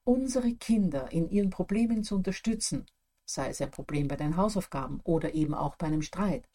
unsere 0.03 0.55
Kinder 0.55 1.11
in 1.11 1.29
ihren 1.29 1.51
Problemen 1.51 2.03
zu 2.03 2.15
unterstützen, 2.15 2.87
sei 3.25 3.49
es 3.49 3.61
ein 3.61 3.69
Problem 3.69 4.07
bei 4.07 4.15
den 4.15 4.37
Hausaufgaben 4.37 5.01
oder 5.03 5.35
eben 5.35 5.53
auch 5.53 5.75
bei 5.75 5.87
einem 5.87 6.01
Streit, 6.01 6.49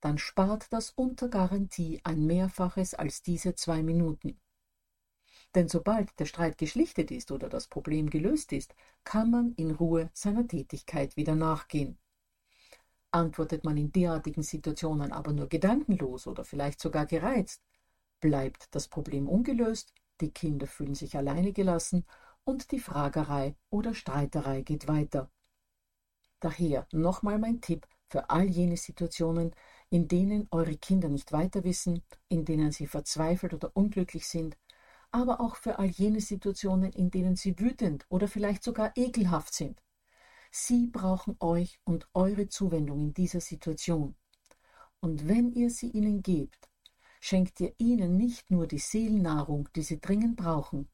dann 0.00 0.18
spart 0.18 0.70
das 0.70 0.90
unter 0.90 1.30
Garantie 1.30 2.00
ein 2.04 2.26
Mehrfaches 2.26 2.92
als 2.92 3.22
diese 3.22 3.54
zwei 3.54 3.82
Minuten. 3.82 4.38
Denn 5.54 5.68
sobald 5.68 6.18
der 6.20 6.26
Streit 6.26 6.58
geschlichtet 6.58 7.10
ist 7.10 7.30
oder 7.30 7.48
das 7.48 7.68
Problem 7.68 8.10
gelöst 8.10 8.52
ist, 8.52 8.74
kann 9.04 9.30
man 9.30 9.52
in 9.52 9.70
Ruhe 9.70 10.10
seiner 10.12 10.46
Tätigkeit 10.46 11.16
wieder 11.16 11.34
nachgehen. 11.36 11.96
Antwortet 13.14 13.62
man 13.64 13.76
in 13.76 13.92
derartigen 13.92 14.42
Situationen 14.42 15.12
aber 15.12 15.32
nur 15.32 15.48
gedankenlos 15.48 16.26
oder 16.26 16.44
vielleicht 16.44 16.80
sogar 16.80 17.06
gereizt, 17.06 17.62
bleibt 18.18 18.74
das 18.74 18.88
Problem 18.88 19.28
ungelöst, 19.28 19.94
die 20.20 20.32
Kinder 20.32 20.66
fühlen 20.66 20.96
sich 20.96 21.16
alleine 21.16 21.52
gelassen 21.52 22.04
und 22.42 22.72
die 22.72 22.80
Fragerei 22.80 23.54
oder 23.70 23.94
Streiterei 23.94 24.62
geht 24.62 24.88
weiter. 24.88 25.30
Daher 26.40 26.88
nochmal 26.90 27.38
mein 27.38 27.60
Tipp 27.60 27.86
für 28.08 28.30
all 28.30 28.46
jene 28.46 28.76
Situationen, 28.76 29.54
in 29.90 30.08
denen 30.08 30.48
eure 30.50 30.76
Kinder 30.76 31.08
nicht 31.08 31.30
weiter 31.30 31.62
wissen, 31.62 32.02
in 32.26 32.44
denen 32.44 32.72
sie 32.72 32.88
verzweifelt 32.88 33.54
oder 33.54 33.70
unglücklich 33.76 34.26
sind, 34.26 34.58
aber 35.12 35.40
auch 35.40 35.54
für 35.54 35.78
all 35.78 35.86
jene 35.86 36.20
Situationen, 36.20 36.90
in 36.90 37.12
denen 37.12 37.36
sie 37.36 37.60
wütend 37.60 38.06
oder 38.08 38.26
vielleicht 38.26 38.64
sogar 38.64 38.90
ekelhaft 38.96 39.54
sind. 39.54 39.80
Sie 40.56 40.86
brauchen 40.86 41.36
euch 41.40 41.80
und 41.82 42.08
eure 42.14 42.46
Zuwendung 42.46 43.00
in 43.00 43.12
dieser 43.12 43.40
Situation. 43.40 44.14
Und 45.00 45.26
wenn 45.26 45.50
ihr 45.50 45.68
sie 45.68 45.88
ihnen 45.88 46.22
gebt, 46.22 46.70
schenkt 47.20 47.58
ihr 47.58 47.74
ihnen 47.78 48.16
nicht 48.16 48.52
nur 48.52 48.68
die 48.68 48.78
Seelennahrung, 48.78 49.68
die 49.74 49.82
sie 49.82 50.00
dringend 50.00 50.36
brauchen, 50.36 50.88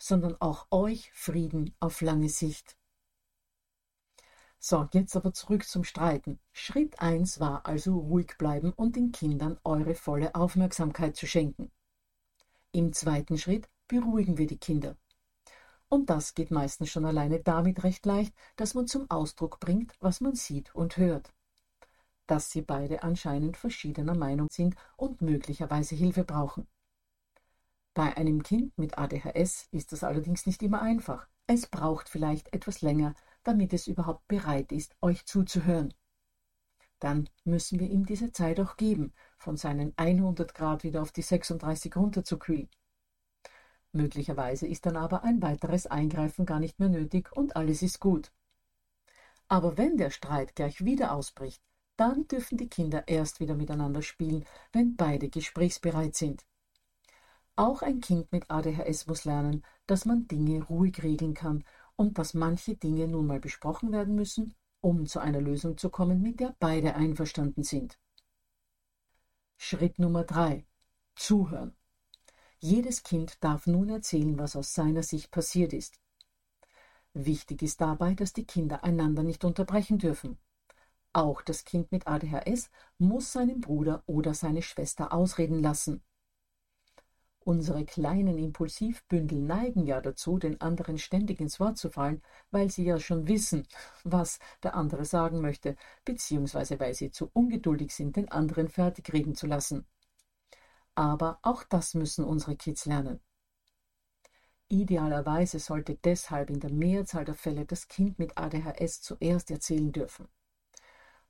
sondern 0.00 0.34
auch 0.40 0.66
euch 0.72 1.12
Frieden 1.12 1.76
auf 1.78 2.00
lange 2.00 2.28
Sicht. 2.28 2.76
So, 4.58 4.88
jetzt 4.92 5.14
aber 5.14 5.32
zurück 5.32 5.64
zum 5.64 5.84
Streiten. 5.84 6.40
Schritt 6.50 6.98
eins 6.98 7.38
war 7.38 7.66
also 7.66 7.96
ruhig 7.96 8.36
bleiben 8.36 8.72
und 8.72 8.96
den 8.96 9.12
Kindern 9.12 9.60
eure 9.62 9.94
volle 9.94 10.34
Aufmerksamkeit 10.34 11.14
zu 11.14 11.28
schenken. 11.28 11.70
Im 12.72 12.92
zweiten 12.92 13.38
Schritt 13.38 13.68
beruhigen 13.86 14.38
wir 14.38 14.48
die 14.48 14.58
Kinder. 14.58 14.96
Und 15.88 16.10
das 16.10 16.34
geht 16.34 16.50
meistens 16.50 16.90
schon 16.90 17.04
alleine 17.04 17.40
damit 17.40 17.84
recht 17.84 18.04
leicht, 18.06 18.34
dass 18.56 18.74
man 18.74 18.86
zum 18.86 19.10
Ausdruck 19.10 19.60
bringt, 19.60 19.94
was 20.00 20.20
man 20.20 20.34
sieht 20.34 20.74
und 20.74 20.96
hört. 20.96 21.32
Dass 22.26 22.50
sie 22.50 22.62
beide 22.62 23.02
anscheinend 23.02 23.56
verschiedener 23.56 24.16
Meinung 24.16 24.48
sind 24.50 24.74
und 24.96 25.20
möglicherweise 25.20 25.94
Hilfe 25.94 26.24
brauchen. 26.24 26.66
Bei 27.92 28.16
einem 28.16 28.42
Kind 28.42 28.76
mit 28.76 28.98
ADHS 28.98 29.68
ist 29.70 29.92
das 29.92 30.02
allerdings 30.02 30.46
nicht 30.46 30.62
immer 30.62 30.82
einfach. 30.82 31.28
Es 31.46 31.66
braucht 31.66 32.08
vielleicht 32.08 32.52
etwas 32.52 32.80
länger, 32.80 33.14
damit 33.44 33.72
es 33.72 33.86
überhaupt 33.86 34.26
bereit 34.26 34.72
ist, 34.72 34.96
euch 35.00 35.26
zuzuhören 35.26 35.94
dann 37.04 37.28
müssen 37.44 37.80
wir 37.80 37.90
ihm 37.90 38.06
diese 38.06 38.32
Zeit 38.32 38.58
auch 38.60 38.78
geben, 38.78 39.12
von 39.36 39.58
seinen 39.58 39.92
100 39.96 40.54
Grad 40.54 40.84
wieder 40.84 41.02
auf 41.02 41.12
die 41.12 41.20
36 41.20 41.94
runterzukühlen. 41.96 42.70
Möglicherweise 43.94 44.66
ist 44.66 44.86
dann 44.86 44.96
aber 44.96 45.24
ein 45.24 45.40
weiteres 45.40 45.86
Eingreifen 45.86 46.46
gar 46.46 46.60
nicht 46.60 46.78
mehr 46.80 46.88
nötig 46.88 47.32
und 47.32 47.56
alles 47.56 47.82
ist 47.82 48.00
gut. 48.00 48.32
Aber 49.48 49.78
wenn 49.78 49.96
der 49.96 50.10
Streit 50.10 50.54
gleich 50.54 50.84
wieder 50.84 51.12
ausbricht, 51.12 51.62
dann 51.96 52.26
dürfen 52.26 52.58
die 52.58 52.68
Kinder 52.68 53.06
erst 53.06 53.40
wieder 53.40 53.54
miteinander 53.54 54.02
spielen, 54.02 54.44
wenn 54.72 54.96
beide 54.96 55.28
gesprächsbereit 55.28 56.16
sind. 56.16 56.44
Auch 57.56 57.82
ein 57.82 58.00
Kind 58.00 58.32
mit 58.32 58.50
ADHS 58.50 59.06
muss 59.06 59.24
lernen, 59.24 59.64
dass 59.86 60.04
man 60.04 60.26
Dinge 60.26 60.64
ruhig 60.64 61.02
regeln 61.02 61.34
kann 61.34 61.64
und 61.94 62.18
dass 62.18 62.34
manche 62.34 62.74
Dinge 62.74 63.06
nun 63.06 63.26
mal 63.26 63.38
besprochen 63.38 63.92
werden 63.92 64.16
müssen 64.16 64.54
um 64.84 65.06
zu 65.06 65.18
einer 65.18 65.40
Lösung 65.40 65.78
zu 65.78 65.88
kommen, 65.88 66.20
mit 66.20 66.40
der 66.40 66.54
beide 66.60 66.94
einverstanden 66.94 67.62
sind. 67.62 67.98
Schritt 69.56 69.98
Nummer 69.98 70.24
drei: 70.24 70.66
Zuhören. 71.16 71.74
Jedes 72.66 73.02
Kind 73.02 73.44
darf 73.44 73.66
nun 73.66 73.90
erzählen, 73.90 74.38
was 74.38 74.56
aus 74.56 74.72
seiner 74.72 75.02
Sicht 75.02 75.30
passiert 75.30 75.74
ist. 75.74 76.00
Wichtig 77.12 77.60
ist 77.60 77.82
dabei, 77.82 78.14
dass 78.14 78.32
die 78.32 78.46
Kinder 78.46 78.84
einander 78.84 79.22
nicht 79.22 79.44
unterbrechen 79.44 79.98
dürfen. 79.98 80.38
Auch 81.12 81.42
das 81.42 81.64
Kind 81.64 81.92
mit 81.92 82.06
ADHS 82.06 82.70
muss 82.96 83.34
seinen 83.34 83.60
Bruder 83.60 84.02
oder 84.06 84.32
seine 84.32 84.62
Schwester 84.62 85.12
ausreden 85.12 85.62
lassen. 85.62 86.02
Unsere 87.40 87.84
kleinen 87.84 88.38
Impulsivbündel 88.38 89.40
neigen 89.40 89.84
ja 89.84 90.00
dazu, 90.00 90.38
den 90.38 90.58
anderen 90.62 90.96
ständig 90.96 91.40
ins 91.40 91.60
Wort 91.60 91.76
zu 91.76 91.90
fallen, 91.90 92.22
weil 92.50 92.70
sie 92.70 92.84
ja 92.84 92.98
schon 92.98 93.28
wissen, 93.28 93.68
was 94.04 94.38
der 94.62 94.74
andere 94.74 95.04
sagen 95.04 95.42
möchte, 95.42 95.76
beziehungsweise 96.06 96.80
weil 96.80 96.94
sie 96.94 97.10
zu 97.10 97.28
ungeduldig 97.34 97.94
sind, 97.94 98.16
den 98.16 98.30
anderen 98.30 98.68
fertig 98.68 99.12
reden 99.12 99.34
zu 99.34 99.46
lassen. 99.46 99.86
Aber 100.94 101.38
auch 101.42 101.64
das 101.64 101.94
müssen 101.94 102.24
unsere 102.24 102.56
Kids 102.56 102.86
lernen. 102.86 103.20
Idealerweise 104.68 105.58
sollte 105.58 105.96
deshalb 105.96 106.50
in 106.50 106.60
der 106.60 106.72
Mehrzahl 106.72 107.24
der 107.24 107.34
Fälle 107.34 107.66
das 107.66 107.88
Kind 107.88 108.18
mit 108.18 108.36
ADHS 108.38 109.02
zuerst 109.02 109.50
erzählen 109.50 109.92
dürfen. 109.92 110.28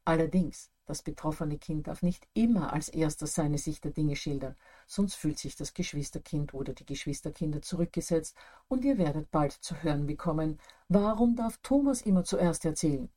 Allerdings, 0.05 0.71
das 0.87 1.03
betroffene 1.03 1.59
Kind 1.59 1.87
darf 1.87 2.03
nicht 2.03 2.29
immer 2.35 2.73
als 2.73 2.89
erstes 2.91 3.35
seine 3.35 3.59
Sicht 3.59 3.85
der 3.85 3.93
Dinge 3.93 4.17
schildern, 4.17 4.55
sonst 4.87 5.15
fühlt 5.15 5.39
sich 5.39 5.57
das 5.57 5.73
Geschwisterkind 5.73 6.53
oder 6.53 6.75
die 6.75 6.85
Geschwisterkinder 6.85 7.63
zurückgesetzt 7.63 8.37
und 8.69 8.85
ihr 8.85 8.99
werdet 8.99 9.31
bald 9.31 9.53
zu 9.53 9.83
hören 9.83 10.07
bekommen, 10.07 10.61
warum 10.89 11.37
darf 11.37 11.59
Thomas 11.63 12.03
immer 12.03 12.25
zuerst 12.25 12.67
erzählen? 12.67 13.11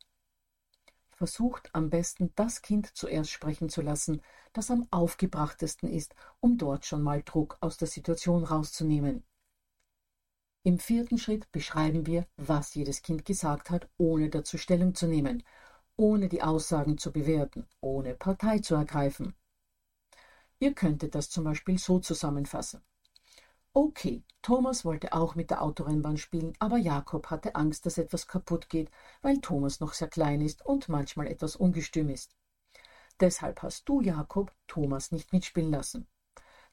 Versucht 1.17 1.74
am 1.74 1.89
besten 1.89 2.31
das 2.36 2.62
Kind 2.62 2.95
zuerst 2.95 3.31
sprechen 3.31 3.69
zu 3.69 3.81
lassen, 3.81 4.21
das 4.53 4.69
am 4.69 4.88
aufgebrachtesten 4.91 5.89
ist, 5.89 6.13
um 6.41 6.59
dort 6.59 6.86
schon 6.86 7.01
mal 7.01 7.24
Druck 7.24 7.57
aus 7.59 7.77
der 7.77 7.88
Situation 7.88 8.43
rauszunehmen. 8.43 9.24
Im 10.62 10.77
vierten 10.77 11.17
Schritt 11.17 11.51
beschreiben 11.51 12.05
wir, 12.05 12.27
was 12.38 12.75
jedes 12.75 13.01
Kind 13.01 13.25
gesagt 13.25 13.71
hat, 13.71 13.89
ohne 13.97 14.29
dazu 14.29 14.59
Stellung 14.59 14.93
zu 14.93 15.07
nehmen, 15.07 15.41
ohne 15.95 16.29
die 16.29 16.43
Aussagen 16.43 17.00
zu 17.00 17.12
bewerten, 17.12 17.67
ohne 17.81 18.13
Partei 18.13 18.59
zu 18.59 18.75
ergreifen. 18.75 19.33
Ihr 20.59 20.75
könntet 20.75 21.15
das 21.15 21.31
zum 21.31 21.45
Beispiel 21.45 21.79
so 21.79 22.00
zusammenfassen. 22.00 22.83
Okay, 23.79 24.24
Thomas 24.41 24.86
wollte 24.86 25.13
auch 25.13 25.36
mit 25.36 25.51
der 25.51 25.62
Autorennbahn 25.62 26.17
spielen, 26.17 26.53
aber 26.57 26.77
Jakob 26.77 27.27
hatte 27.27 27.53
Angst, 27.53 27.86
dass 27.86 28.00
etwas 28.00 28.25
kaputt 28.27 28.69
geht, 28.69 28.89
weil 29.22 29.39
Thomas 29.39 29.79
noch 29.81 29.93
sehr 29.93 30.07
klein 30.07 30.41
ist 30.41 30.65
und 30.65 30.89
manchmal 30.89 31.27
etwas 31.27 31.55
ungestüm 31.55 32.10
ist. 32.10 32.36
Deshalb 33.19 33.62
hast 33.62 33.88
du, 33.88 34.01
Jakob, 34.01 34.51
Thomas 34.65 35.12
nicht 35.12 35.31
mitspielen 35.31 35.69
lassen. 35.69 36.07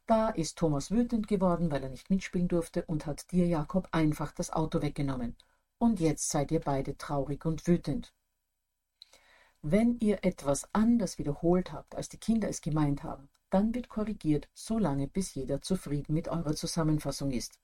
Da 0.07 0.31
ist 0.31 0.57
Thomas 0.57 0.91
wütend 0.91 1.29
geworden, 1.29 1.71
weil 1.71 1.83
er 1.83 1.91
nicht 1.91 2.09
mitspielen 2.09 2.49
durfte 2.49 2.87
und 2.87 3.05
hat 3.05 3.31
dir, 3.33 3.47
Jakob, 3.47 3.87
einfach 3.93 4.33
das 4.33 4.51
Auto 4.51 4.81
weggenommen. 4.81 5.37
Und 5.77 6.01
jetzt 6.01 6.31
seid 6.31 6.51
ihr 6.53 6.61
beide 6.61 6.97
traurig 6.97 7.45
und 7.45 7.67
wütend. 7.67 8.15
Wenn 9.61 9.99
ihr 9.99 10.25
etwas 10.25 10.71
anders 10.73 11.19
wiederholt 11.19 11.71
habt, 11.71 11.97
als 11.97 12.09
die 12.09 12.17
Kinder 12.17 12.49
es 12.49 12.63
gemeint 12.63 13.03
haben, 13.03 13.29
dann 13.55 13.73
wird 13.73 13.89
korrigiert, 13.89 14.49
solange 14.53 15.07
bis 15.07 15.35
jeder 15.35 15.63
zufrieden 15.63 16.13
mit 16.13 16.27
eurer 16.27 16.57
Zusammenfassung 16.57 17.31
ist. 17.31 17.61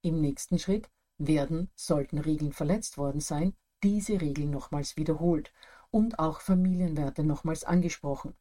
Im 0.00 0.20
nächsten 0.20 0.60
Schritt 0.60 0.88
werden, 1.18 1.72
sollten 1.74 2.18
Regeln 2.18 2.52
verletzt 2.52 2.98
worden 2.98 3.20
sein, 3.20 3.56
diese 3.82 4.20
Regeln 4.20 4.50
nochmals 4.50 4.96
wiederholt 4.96 5.52
und 5.90 6.20
auch 6.20 6.40
Familienwerte 6.40 7.24
nochmals 7.24 7.64
angesprochen. 7.64 8.36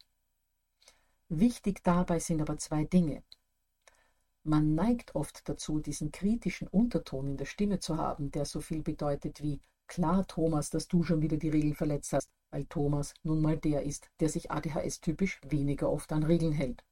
Wichtig 1.30 1.84
dabei 1.84 2.20
sind 2.20 2.44
aber 2.44 2.60
zwei 2.60 2.84
Dinge. 2.84 3.24
Man 4.44 4.76
neigt 4.76 5.16
oft 5.16 5.50
dazu, 5.50 5.80
diesen 5.80 6.12
kritischen 6.12 6.68
Unterton 6.68 7.26
in 7.26 7.38
der 7.38 7.46
Stimme 7.46 7.80
zu 7.80 7.98
haben, 7.98 8.30
der 8.30 8.46
so 8.46 8.62
viel 8.62 8.84
bedeutet 8.84 9.42
wie 9.42 9.60
Klar, 9.88 10.28
Thomas, 10.28 10.70
dass 10.70 10.88
du 10.88 11.02
schon 11.02 11.24
wieder 11.24 11.38
die 11.38 11.50
Regeln 11.50 11.74
verletzt 11.74 12.14
hast 12.14 12.35
weil 12.56 12.66
Thomas 12.68 13.14
nun 13.24 13.42
mal 13.42 13.58
der 13.58 13.84
ist, 13.84 14.10
der 14.22 14.30
sich 14.30 14.50
ADHS-typisch 14.50 15.42
weniger 15.46 15.92
oft 15.92 16.14
an 16.14 16.24
Regeln 16.24 16.54
hält. 16.54 16.86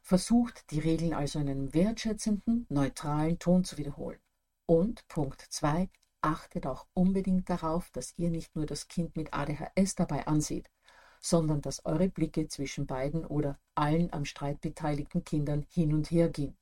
Versucht 0.00 0.70
die 0.70 0.78
Regeln 0.78 1.12
also 1.12 1.40
in 1.40 1.48
einem 1.48 1.74
wertschätzenden, 1.74 2.64
neutralen 2.68 3.40
Ton 3.40 3.64
zu 3.64 3.78
wiederholen. 3.78 4.20
Und 4.64 5.08
Punkt 5.08 5.40
2, 5.40 5.90
achtet 6.20 6.68
auch 6.68 6.86
unbedingt 6.94 7.50
darauf, 7.50 7.90
dass 7.90 8.16
ihr 8.16 8.30
nicht 8.30 8.54
nur 8.54 8.64
das 8.64 8.86
Kind 8.86 9.16
mit 9.16 9.34
ADHS 9.34 9.96
dabei 9.96 10.28
anseht, 10.28 10.70
sondern 11.18 11.60
dass 11.60 11.84
eure 11.84 12.08
Blicke 12.08 12.46
zwischen 12.46 12.86
beiden 12.86 13.26
oder 13.26 13.58
allen 13.74 14.12
am 14.12 14.24
Streit 14.24 14.60
beteiligten 14.60 15.24
Kindern 15.24 15.66
hin 15.68 15.92
und 15.92 16.12
her 16.12 16.28
gehen. 16.28 16.56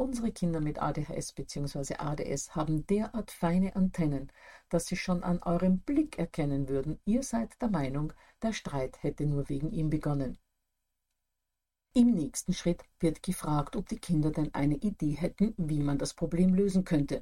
Unsere 0.00 0.32
Kinder 0.32 0.62
mit 0.62 0.80
ADHS 0.80 1.34
bzw. 1.34 1.96
ADS 1.98 2.54
haben 2.56 2.86
derart 2.86 3.30
feine 3.30 3.76
Antennen, 3.76 4.32
dass 4.70 4.86
sie 4.86 4.96
schon 4.96 5.22
an 5.22 5.42
eurem 5.42 5.80
Blick 5.80 6.18
erkennen 6.18 6.70
würden, 6.70 6.98
ihr 7.04 7.22
seid 7.22 7.60
der 7.60 7.68
Meinung, 7.68 8.14
der 8.40 8.54
Streit 8.54 9.02
hätte 9.02 9.26
nur 9.26 9.50
wegen 9.50 9.70
ihm 9.72 9.90
begonnen. 9.90 10.38
Im 11.92 12.14
nächsten 12.14 12.54
Schritt 12.54 12.82
wird 12.98 13.22
gefragt, 13.22 13.76
ob 13.76 13.90
die 13.90 13.98
Kinder 13.98 14.30
denn 14.30 14.54
eine 14.54 14.76
Idee 14.76 15.12
hätten, 15.12 15.52
wie 15.58 15.80
man 15.80 15.98
das 15.98 16.14
Problem 16.14 16.54
lösen 16.54 16.84
könnte. 16.84 17.20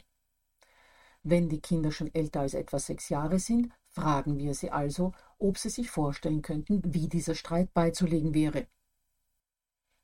Wenn 1.25 1.49
die 1.49 1.61
Kinder 1.61 1.91
schon 1.91 2.15
älter 2.15 2.43
als 2.43 2.55
etwa 2.55 2.79
sechs 2.79 3.09
Jahre 3.09 3.41
sind, 3.41 3.73
fragen 3.89 4.39
wir 4.39 4.55
sie 4.55 4.71
also, 4.71 5.15
ob 5.39 5.59
sie 5.59 5.71
sich 5.71 5.91
vorstellen 5.91 6.43
könnten, 6.43 6.95
wie 6.95 7.09
dieser 7.09 7.35
Streit 7.35 7.75
beizulegen 7.75 8.35
wäre. 8.35 8.69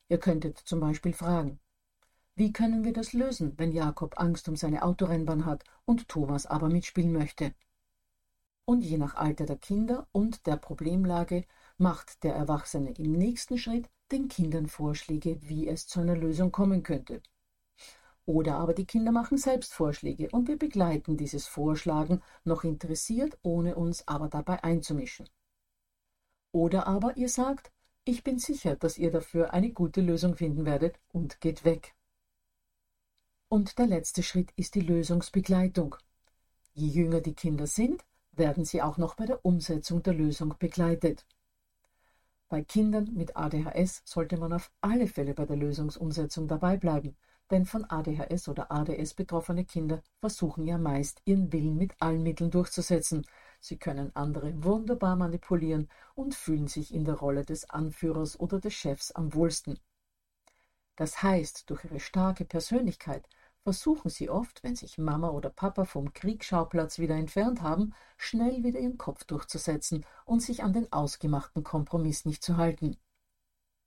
Ihr 0.08 0.18
könntet 0.18 0.58
zum 0.58 0.80
Beispiel 0.80 1.12
fragen, 1.12 1.60
wie 2.36 2.52
können 2.52 2.84
wir 2.84 2.92
das 2.92 3.12
lösen, 3.12 3.54
wenn 3.58 3.70
Jakob 3.70 4.18
Angst 4.18 4.48
um 4.48 4.56
seine 4.56 4.82
Autorennbahn 4.82 5.46
hat 5.46 5.64
und 5.84 6.08
Thomas 6.08 6.46
aber 6.46 6.68
mitspielen 6.68 7.12
möchte? 7.12 7.54
Und 8.66 8.82
je 8.82 8.98
nach 8.98 9.14
Alter 9.14 9.46
der 9.46 9.58
Kinder 9.58 10.08
und 10.10 10.46
der 10.46 10.56
Problemlage 10.56 11.44
macht 11.78 12.24
der 12.24 12.34
Erwachsene 12.34 12.92
im 12.92 13.12
nächsten 13.12 13.58
Schritt 13.58 13.88
den 14.10 14.28
Kindern 14.28 14.66
Vorschläge, 14.66 15.38
wie 15.42 15.68
es 15.68 15.86
zu 15.86 16.00
einer 16.00 16.16
Lösung 16.16 16.50
kommen 16.50 16.82
könnte. 16.82 17.22
Oder 18.26 18.56
aber 18.56 18.72
die 18.72 18.86
Kinder 18.86 19.12
machen 19.12 19.36
selbst 19.36 19.74
Vorschläge 19.74 20.30
und 20.30 20.48
wir 20.48 20.58
begleiten 20.58 21.16
dieses 21.16 21.46
Vorschlagen 21.46 22.22
noch 22.42 22.64
interessiert, 22.64 23.38
ohne 23.42 23.76
uns 23.76 24.08
aber 24.08 24.28
dabei 24.28 24.64
einzumischen. 24.64 25.28
Oder 26.52 26.86
aber 26.86 27.16
ihr 27.16 27.28
sagt, 27.28 27.70
ich 28.04 28.24
bin 28.24 28.38
sicher, 28.38 28.76
dass 28.76 28.98
ihr 28.98 29.10
dafür 29.10 29.52
eine 29.52 29.72
gute 29.72 30.00
Lösung 30.00 30.36
finden 30.36 30.64
werdet 30.64 30.98
und 31.12 31.40
geht 31.40 31.64
weg. 31.64 31.94
Und 33.54 33.78
der 33.78 33.86
letzte 33.86 34.24
Schritt 34.24 34.50
ist 34.56 34.74
die 34.74 34.80
Lösungsbegleitung. 34.80 35.94
Je 36.72 36.88
jünger 36.88 37.20
die 37.20 37.34
Kinder 37.34 37.68
sind, 37.68 38.04
werden 38.32 38.64
sie 38.64 38.82
auch 38.82 38.98
noch 38.98 39.14
bei 39.14 39.26
der 39.26 39.44
Umsetzung 39.44 40.02
der 40.02 40.12
Lösung 40.12 40.56
begleitet. 40.58 41.24
Bei 42.48 42.64
Kindern 42.64 43.14
mit 43.14 43.36
ADHS 43.36 44.02
sollte 44.04 44.38
man 44.38 44.52
auf 44.52 44.72
alle 44.80 45.06
Fälle 45.06 45.34
bei 45.34 45.46
der 45.46 45.54
Lösungsumsetzung 45.54 46.48
dabei 46.48 46.76
bleiben, 46.76 47.16
denn 47.48 47.64
von 47.64 47.84
ADHS 47.84 48.48
oder 48.48 48.72
ADS 48.72 49.14
betroffene 49.14 49.64
Kinder 49.64 50.02
versuchen 50.18 50.66
ja 50.66 50.76
meist 50.76 51.22
ihren 51.24 51.52
Willen 51.52 51.76
mit 51.76 51.94
allen 52.00 52.24
Mitteln 52.24 52.50
durchzusetzen. 52.50 53.24
Sie 53.60 53.76
können 53.76 54.10
andere 54.16 54.64
wunderbar 54.64 55.14
manipulieren 55.14 55.88
und 56.16 56.34
fühlen 56.34 56.66
sich 56.66 56.92
in 56.92 57.04
der 57.04 57.14
Rolle 57.14 57.44
des 57.44 57.70
Anführers 57.70 58.40
oder 58.40 58.58
des 58.58 58.74
Chefs 58.74 59.12
am 59.12 59.32
wohlsten. 59.32 59.78
Das 60.96 61.22
heißt, 61.22 61.70
durch 61.70 61.84
ihre 61.84 62.00
starke 62.00 62.44
Persönlichkeit 62.44 63.28
versuchen 63.64 64.10
sie 64.10 64.28
oft, 64.28 64.62
wenn 64.62 64.76
sich 64.76 64.98
Mama 64.98 65.30
oder 65.30 65.48
Papa 65.48 65.86
vom 65.86 66.12
Kriegsschauplatz 66.12 66.98
wieder 66.98 67.16
entfernt 67.16 67.62
haben, 67.62 67.94
schnell 68.18 68.62
wieder 68.62 68.78
ihren 68.78 68.98
Kopf 68.98 69.24
durchzusetzen 69.24 70.04
und 70.26 70.40
sich 70.40 70.62
an 70.62 70.74
den 70.74 70.92
ausgemachten 70.92 71.64
Kompromiss 71.64 72.26
nicht 72.26 72.44
zu 72.44 72.58
halten. 72.58 72.98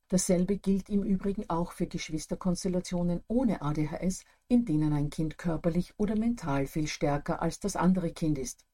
Dasselbe 0.09 0.57
gilt 0.57 0.89
im 0.89 1.03
Übrigen 1.03 1.47
auch 1.49 1.73
für 1.73 1.85
Geschwisterkonstellationen 1.85 3.23
ohne 3.27 3.61
ADHS, 3.61 4.23
in 4.47 4.65
denen 4.65 4.93
ein 4.93 5.11
Kind 5.11 5.37
körperlich 5.37 5.93
oder 5.97 6.17
mental 6.17 6.65
viel 6.65 6.87
stärker 6.87 7.41
als 7.41 7.59
das 7.59 7.75
andere 7.75 8.11
Kind 8.11 8.39
ist. 8.39 8.65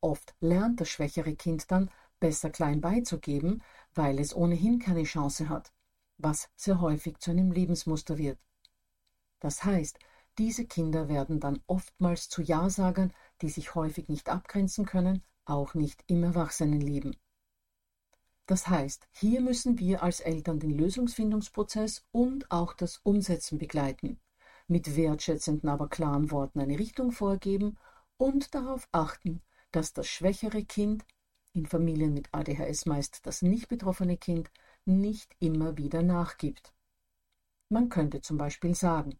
Oft 0.00 0.34
lernt 0.40 0.80
das 0.80 0.90
schwächere 0.90 1.34
Kind 1.36 1.70
dann, 1.70 1.90
besser 2.20 2.50
klein 2.50 2.80
beizugeben, 2.80 3.62
weil 3.94 4.18
es 4.18 4.34
ohnehin 4.36 4.78
keine 4.78 5.04
Chance 5.04 5.48
hat, 5.48 5.72
was 6.18 6.50
sehr 6.56 6.80
häufig 6.80 7.18
zu 7.18 7.30
einem 7.30 7.50
Lebensmuster 7.50 8.18
wird. 8.18 8.38
Das 9.42 9.64
heißt, 9.64 9.98
diese 10.38 10.66
Kinder 10.66 11.08
werden 11.08 11.40
dann 11.40 11.60
oftmals 11.66 12.28
zu 12.28 12.42
Ja-Sagern, 12.42 13.12
die 13.40 13.48
sich 13.48 13.74
häufig 13.74 14.08
nicht 14.08 14.28
abgrenzen 14.28 14.86
können, 14.86 15.24
auch 15.44 15.74
nicht 15.74 16.04
im 16.06 16.22
Erwachsenenleben. 16.22 17.16
Das 18.46 18.68
heißt, 18.68 19.08
hier 19.10 19.40
müssen 19.40 19.80
wir 19.80 20.04
als 20.04 20.20
Eltern 20.20 20.60
den 20.60 20.70
Lösungsfindungsprozess 20.70 22.06
und 22.12 22.52
auch 22.52 22.72
das 22.72 22.98
Umsetzen 22.98 23.58
begleiten, 23.58 24.20
mit 24.68 24.94
wertschätzenden, 24.94 25.68
aber 25.68 25.88
klaren 25.88 26.30
Worten 26.30 26.60
eine 26.60 26.78
Richtung 26.78 27.10
vorgeben 27.10 27.76
und 28.18 28.54
darauf 28.54 28.88
achten, 28.92 29.42
dass 29.72 29.92
das 29.92 30.06
schwächere 30.06 30.64
Kind, 30.64 31.04
in 31.52 31.66
Familien 31.66 32.14
mit 32.14 32.28
ADHS 32.32 32.86
meist 32.86 33.26
das 33.26 33.42
nicht 33.42 33.66
betroffene 33.66 34.16
Kind, 34.16 34.52
nicht 34.84 35.34
immer 35.40 35.76
wieder 35.78 36.04
nachgibt. 36.04 36.72
Man 37.68 37.88
könnte 37.88 38.20
zum 38.20 38.38
Beispiel 38.38 38.76
sagen, 38.76 39.18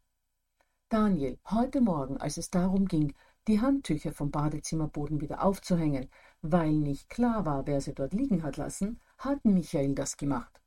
Daniel, 0.92 1.38
heute 1.46 1.80
Morgen, 1.80 2.18
als 2.18 2.36
es 2.36 2.50
darum 2.50 2.86
ging, 2.86 3.14
die 3.48 3.62
Handtücher 3.62 4.12
vom 4.12 4.30
Badezimmerboden 4.30 5.22
wieder 5.22 5.42
aufzuhängen, 5.42 6.10
weil 6.42 6.72
nicht 6.72 7.08
klar 7.08 7.46
war, 7.46 7.66
wer 7.66 7.80
sie 7.80 7.94
dort 7.94 8.12
liegen 8.12 8.42
hat 8.42 8.58
lassen, 8.58 9.00
hat 9.16 9.42
Michael 9.46 9.94
das 9.94 10.18
gemacht. 10.18 10.60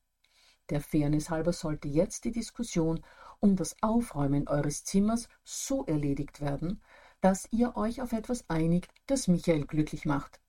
Der 0.71 0.81
Fairness 0.81 1.29
halber 1.29 1.53
sollte 1.53 1.87
jetzt 1.87 2.25
die 2.25 2.31
Diskussion 2.31 3.01
um 3.39 3.55
das 3.55 3.75
Aufräumen 3.83 4.47
eures 4.47 4.83
Zimmers 4.83 5.29
so 5.43 5.85
erledigt 5.85 6.41
werden, 6.41 6.81
dass 7.21 7.47
ihr 7.51 7.77
euch 7.77 8.01
auf 8.01 8.11
etwas 8.11 8.49
einigt, 8.49 8.91
das 9.05 9.27
Michael 9.27 9.67
glücklich 9.67 10.05
macht. 10.05 10.39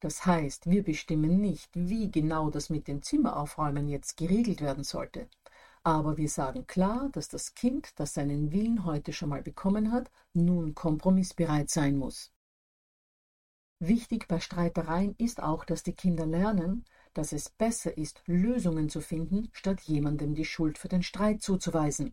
Das 0.00 0.24
heißt, 0.24 0.70
wir 0.70 0.84
bestimmen 0.84 1.38
nicht, 1.38 1.68
wie 1.74 2.10
genau 2.10 2.48
das 2.48 2.70
mit 2.70 2.88
dem 2.88 3.02
Zimmeraufräumen 3.02 3.88
jetzt 3.88 4.16
geregelt 4.16 4.62
werden 4.62 4.84
sollte. 4.84 5.28
Aber 5.88 6.18
wir 6.18 6.28
sagen 6.28 6.66
klar, 6.66 7.08
dass 7.12 7.28
das 7.28 7.54
Kind, 7.54 7.98
das 7.98 8.12
seinen 8.12 8.52
Willen 8.52 8.84
heute 8.84 9.14
schon 9.14 9.30
mal 9.30 9.40
bekommen 9.40 9.90
hat, 9.90 10.10
nun 10.34 10.74
kompromissbereit 10.74 11.70
sein 11.70 11.96
muss. 11.96 12.30
Wichtig 13.78 14.28
bei 14.28 14.38
Streitereien 14.38 15.14
ist 15.16 15.42
auch, 15.42 15.64
dass 15.64 15.82
die 15.82 15.94
Kinder 15.94 16.26
lernen, 16.26 16.84
dass 17.14 17.32
es 17.32 17.48
besser 17.48 17.96
ist, 17.96 18.20
Lösungen 18.26 18.90
zu 18.90 19.00
finden, 19.00 19.48
statt 19.54 19.80
jemandem 19.80 20.34
die 20.34 20.44
Schuld 20.44 20.76
für 20.76 20.88
den 20.88 21.02
Streit 21.02 21.40
zuzuweisen. 21.40 22.12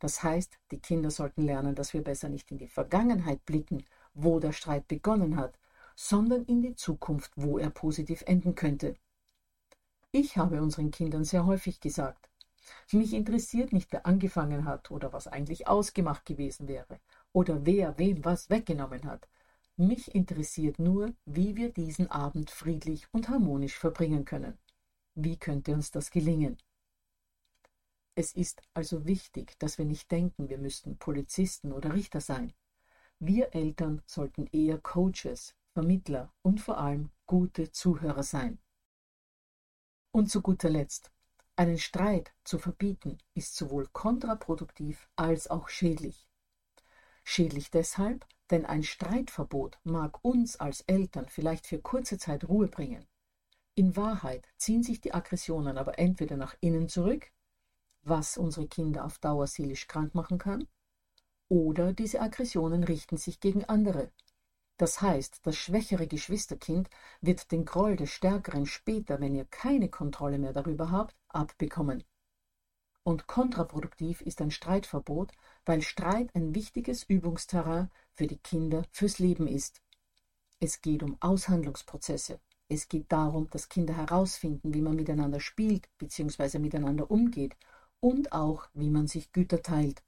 Das 0.00 0.24
heißt, 0.24 0.58
die 0.72 0.80
Kinder 0.80 1.12
sollten 1.12 1.42
lernen, 1.42 1.76
dass 1.76 1.94
wir 1.94 2.02
besser 2.02 2.28
nicht 2.28 2.50
in 2.50 2.58
die 2.58 2.66
Vergangenheit 2.66 3.44
blicken, 3.44 3.84
wo 4.14 4.40
der 4.40 4.50
Streit 4.50 4.88
begonnen 4.88 5.36
hat, 5.36 5.60
sondern 5.94 6.44
in 6.46 6.60
die 6.60 6.74
Zukunft, 6.74 7.30
wo 7.36 7.56
er 7.56 7.70
positiv 7.70 8.24
enden 8.26 8.56
könnte. 8.56 8.96
Ich 10.10 10.36
habe 10.36 10.60
unseren 10.60 10.90
Kindern 10.90 11.22
sehr 11.22 11.46
häufig 11.46 11.78
gesagt, 11.78 12.29
mich 12.92 13.14
interessiert 13.14 13.72
nicht, 13.72 13.92
wer 13.92 14.06
angefangen 14.06 14.64
hat 14.64 14.90
oder 14.90 15.12
was 15.12 15.26
eigentlich 15.26 15.68
ausgemacht 15.68 16.24
gewesen 16.24 16.68
wäre 16.68 17.00
oder 17.32 17.64
wer 17.64 17.98
wem 17.98 18.24
was 18.24 18.50
weggenommen 18.50 19.04
hat. 19.04 19.28
Mich 19.76 20.14
interessiert 20.14 20.78
nur, 20.78 21.14
wie 21.24 21.56
wir 21.56 21.72
diesen 21.72 22.10
Abend 22.10 22.50
friedlich 22.50 23.06
und 23.12 23.28
harmonisch 23.28 23.78
verbringen 23.78 24.24
können. 24.24 24.58
Wie 25.14 25.36
könnte 25.38 25.72
uns 25.72 25.90
das 25.90 26.10
gelingen? 26.10 26.58
Es 28.14 28.32
ist 28.32 28.60
also 28.74 29.06
wichtig, 29.06 29.58
dass 29.58 29.78
wir 29.78 29.86
nicht 29.86 30.10
denken, 30.10 30.50
wir 30.50 30.58
müssten 30.58 30.98
Polizisten 30.98 31.72
oder 31.72 31.94
Richter 31.94 32.20
sein. 32.20 32.52
Wir 33.18 33.54
Eltern 33.54 34.02
sollten 34.06 34.46
eher 34.48 34.78
Coaches, 34.78 35.54
Vermittler 35.72 36.32
und 36.42 36.60
vor 36.60 36.78
allem 36.78 37.10
gute 37.26 37.70
Zuhörer 37.70 38.22
sein. 38.22 38.58
Und 40.10 40.30
zu 40.30 40.42
guter 40.42 40.68
Letzt, 40.68 41.12
einen 41.60 41.78
Streit 41.78 42.32
zu 42.42 42.58
verbieten 42.58 43.18
ist 43.34 43.54
sowohl 43.54 43.86
kontraproduktiv 43.92 45.08
als 45.16 45.48
auch 45.50 45.68
schädlich. 45.68 46.26
Schädlich 47.22 47.70
deshalb, 47.70 48.26
denn 48.50 48.64
ein 48.64 48.82
Streitverbot 48.82 49.78
mag 49.84 50.24
uns 50.24 50.56
als 50.56 50.80
Eltern 50.82 51.28
vielleicht 51.28 51.66
für 51.66 51.78
kurze 51.78 52.18
Zeit 52.18 52.48
Ruhe 52.48 52.66
bringen. 52.66 53.06
In 53.74 53.94
Wahrheit 53.94 54.48
ziehen 54.56 54.82
sich 54.82 55.00
die 55.02 55.12
Aggressionen 55.12 55.76
aber 55.76 55.98
entweder 55.98 56.36
nach 56.36 56.56
innen 56.60 56.88
zurück 56.88 57.30
was 58.02 58.38
unsere 58.38 58.66
Kinder 58.66 59.04
auf 59.04 59.18
Dauer 59.18 59.46
seelisch 59.46 59.86
krank 59.86 60.14
machen 60.14 60.38
kann, 60.38 60.66
oder 61.48 61.92
diese 61.92 62.20
Aggressionen 62.20 62.84
richten 62.84 63.16
sich 63.16 63.40
gegen 63.40 63.64
andere. 63.66 64.10
Das 64.80 65.02
heißt, 65.02 65.40
das 65.42 65.56
schwächere 65.56 66.06
Geschwisterkind 66.06 66.88
wird 67.20 67.52
den 67.52 67.66
Groll 67.66 67.96
des 67.96 68.12
Stärkeren 68.12 68.64
später, 68.64 69.20
wenn 69.20 69.34
ihr 69.34 69.44
keine 69.44 69.90
Kontrolle 69.90 70.38
mehr 70.38 70.54
darüber 70.54 70.90
habt, 70.90 71.14
abbekommen. 71.28 72.02
Und 73.02 73.26
kontraproduktiv 73.26 74.22
ist 74.22 74.40
ein 74.40 74.50
Streitverbot, 74.50 75.32
weil 75.66 75.82
Streit 75.82 76.34
ein 76.34 76.54
wichtiges 76.54 77.02
Übungsterrain 77.02 77.90
für 78.14 78.26
die 78.26 78.38
Kinder 78.38 78.86
fürs 78.90 79.18
Leben 79.18 79.46
ist. 79.46 79.82
Es 80.60 80.80
geht 80.80 81.02
um 81.02 81.18
Aushandlungsprozesse. 81.20 82.40
Es 82.70 82.88
geht 82.88 83.12
darum, 83.12 83.50
dass 83.50 83.68
Kinder 83.68 83.94
herausfinden, 83.94 84.72
wie 84.72 84.80
man 84.80 84.96
miteinander 84.96 85.40
spielt 85.40 85.90
bzw. 85.98 86.58
miteinander 86.58 87.10
umgeht 87.10 87.54
und 88.00 88.32
auch, 88.32 88.66
wie 88.72 88.88
man 88.88 89.08
sich 89.08 89.30
Güter 89.32 89.62
teilt. 89.62 90.02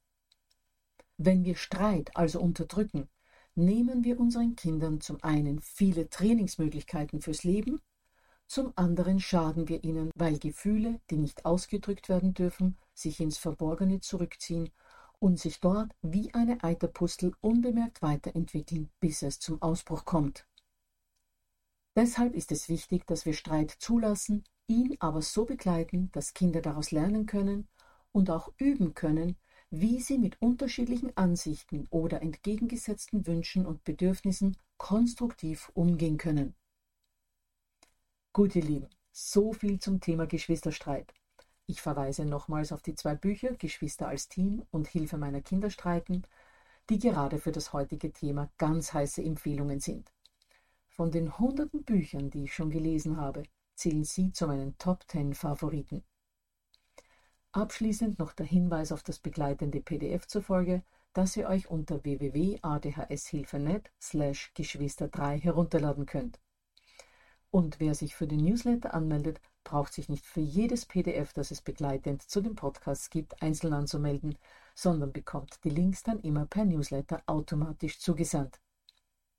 Wenn 1.18 1.44
wir 1.44 1.56
Streit 1.56 2.16
also 2.16 2.40
unterdrücken, 2.40 3.11
nehmen 3.55 4.05
wir 4.05 4.19
unseren 4.19 4.57
Kindern 4.57 5.01
zum 5.01 5.23
einen 5.23 5.61
viele 5.61 6.09
Trainingsmöglichkeiten 6.09 7.21
fürs 7.21 7.45
Leben, 7.45 7.81
zum 8.47 8.75
anderen 8.77 9.19
schaden 9.19 9.69
wir 9.69 9.83
ihnen, 9.83 10.11
weil 10.15 10.38
Gefühle, 10.38 11.01
die 11.09 11.17
nicht 11.17 11.47
ausgedrückt 11.47 12.11
werden 12.11 12.35
dürfen, 12.35 12.77
sich 12.93 13.19
ins 13.21 13.38
Verborgene 13.38 14.01
zurückziehen 14.01 14.71
und 15.19 15.41
sich 15.41 15.61
dort 15.61 15.93
wie 16.03 16.35
eine 16.35 16.62
Eiterpustel 16.62 17.33
unbemerkt 17.41 18.03
weiterentwickeln, 18.03 18.91
bis 19.01 19.23
es 19.23 19.38
zum 19.38 19.62
Ausbruch 19.62 20.05
kommt. 20.05 20.47
Deshalb 21.97 22.35
ist 22.35 22.53
es 22.53 22.69
wichtig, 22.69 23.07
dass 23.07 23.25
wir 23.25 23.33
Streit 23.33 23.71
zulassen, 23.71 24.45
ihn 24.67 24.97
aber 25.01 25.23
so 25.23 25.47
begleiten, 25.47 26.11
dass 26.12 26.35
Kinder 26.35 26.61
daraus 26.61 26.91
lernen 26.91 27.25
können 27.25 27.69
und 28.12 28.29
auch 28.29 28.53
üben 28.59 28.95
können, 28.95 29.37
wie 29.74 30.00
sie 30.00 30.18
mit 30.18 30.40
unterschiedlichen 30.42 31.16
Ansichten 31.16 31.87
oder 31.88 32.20
entgegengesetzten 32.20 33.26
Wünschen 33.26 33.64
und 33.64 33.85
Bedürfnissen 33.85 34.58
konstruktiv 34.76 35.72
umgehen 35.72 36.18
können. 36.18 36.54
Gut, 38.35 38.54
ihr 38.54 38.62
Lieben, 38.62 38.88
so 39.12 39.54
viel 39.54 39.80
zum 39.80 39.98
Thema 39.98 40.26
Geschwisterstreit. 40.26 41.14
Ich 41.64 41.80
verweise 41.80 42.26
nochmals 42.26 42.70
auf 42.70 42.82
die 42.82 42.94
zwei 42.94 43.14
Bücher 43.14 43.54
Geschwister 43.54 44.08
als 44.08 44.28
Team 44.28 44.62
und 44.70 44.88
Hilfe 44.88 45.16
meiner 45.16 45.40
Kinder 45.40 45.70
streiten, 45.70 46.24
die 46.90 46.98
gerade 46.98 47.38
für 47.38 47.52
das 47.52 47.72
heutige 47.72 48.12
Thema 48.12 48.50
ganz 48.58 48.92
heiße 48.92 49.22
Empfehlungen 49.22 49.80
sind. 49.80 50.12
Von 50.90 51.11
den 51.11 51.38
hunderten 51.38 51.82
Büchern, 51.82 52.28
die 52.28 52.44
ich 52.44 52.54
schon 52.54 52.68
gelesen 52.68 53.16
habe, 53.16 53.44
zählen 53.74 54.04
sie 54.04 54.32
zu 54.32 54.46
meinen 54.46 54.76
Top 54.76 55.08
Ten 55.08 55.32
Favoriten. 55.32 56.04
Abschließend 57.55 58.19
noch 58.19 58.33
der 58.33 58.47
Hinweis 58.47 58.93
auf 58.93 59.03
das 59.03 59.19
begleitende 59.19 59.83
PDF 59.83 60.27
zur 60.27 60.43
Folge, 60.43 60.83
das 61.12 61.37
ihr 61.37 61.49
euch 61.49 61.69
unter 61.69 62.03
www.adhshilfe.net 62.03 63.91
slash 64.01 64.53
Geschwister 64.55 65.09
3 65.09 65.38
herunterladen 65.38 66.07
könnt. 66.07 66.41
Und 67.51 67.79
wer 67.79 67.95
sich 67.95 68.15
für 68.15 68.27
den 68.27 68.43
Newsletter 68.43 68.95
anmeldet, 68.95 69.38
braucht 69.65 69.93
sich 69.93 70.09
nicht 70.09 70.25
für 70.25 70.41
jedes 70.41 70.87
PDF, 70.87 71.35
das 71.35 71.51
es 71.51 71.61
begleitend 71.61 72.23
zu 72.23 72.41
den 72.41 72.55
Podcasts 72.55 73.11
gibt, 73.11 73.43
einzeln 73.43 73.75
anzumelden, 73.75 74.38
sondern 74.75 75.12
bekommt 75.12 75.62
die 75.65 75.71
Links 75.71 76.03
dann 76.03 76.21
immer 76.21 76.47
per 76.47 76.65
Newsletter 76.65 77.23
automatisch 77.27 78.01
zugesandt. 78.01 78.62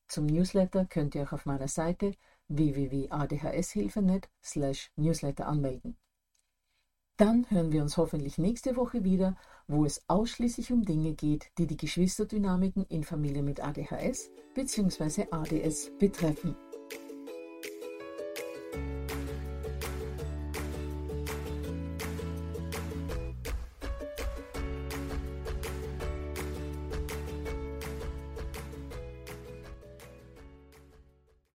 Zum 0.08 0.28
Newsletter 0.28 0.86
könnt 0.86 1.15
ihr 1.15 1.23
euch 1.23 1.32
auf 1.32 1.47
meiner 1.47 1.67
Seite 1.67 2.13
www.adhshilfe.net 2.47 4.30
slash 4.43 4.91
Newsletter 4.97 5.47
anmelden. 5.47 5.97
Dann 7.17 7.45
hören 7.49 7.71
wir 7.71 7.84
uns 7.84 7.97
hoffentlich 7.97 8.39
nächste 8.39 8.76
Woche 8.76 9.04
wieder, 9.04 9.36
wo 9.67 9.86
es 9.86 10.04
ausschließlich 10.08 10.71
um 10.71 10.84
Dinge 10.84 11.13
geht, 11.13 11.52
die 11.60 11.67
die 11.67 11.78
Geschwisterdynamiken 11.78 12.86
in 12.89 13.04
Familien 13.04 13.45
mit 13.45 13.63
ADHS 13.63 14.32
bzw. 14.56 15.28
ADS 15.30 15.91
betreffen. 15.99 16.56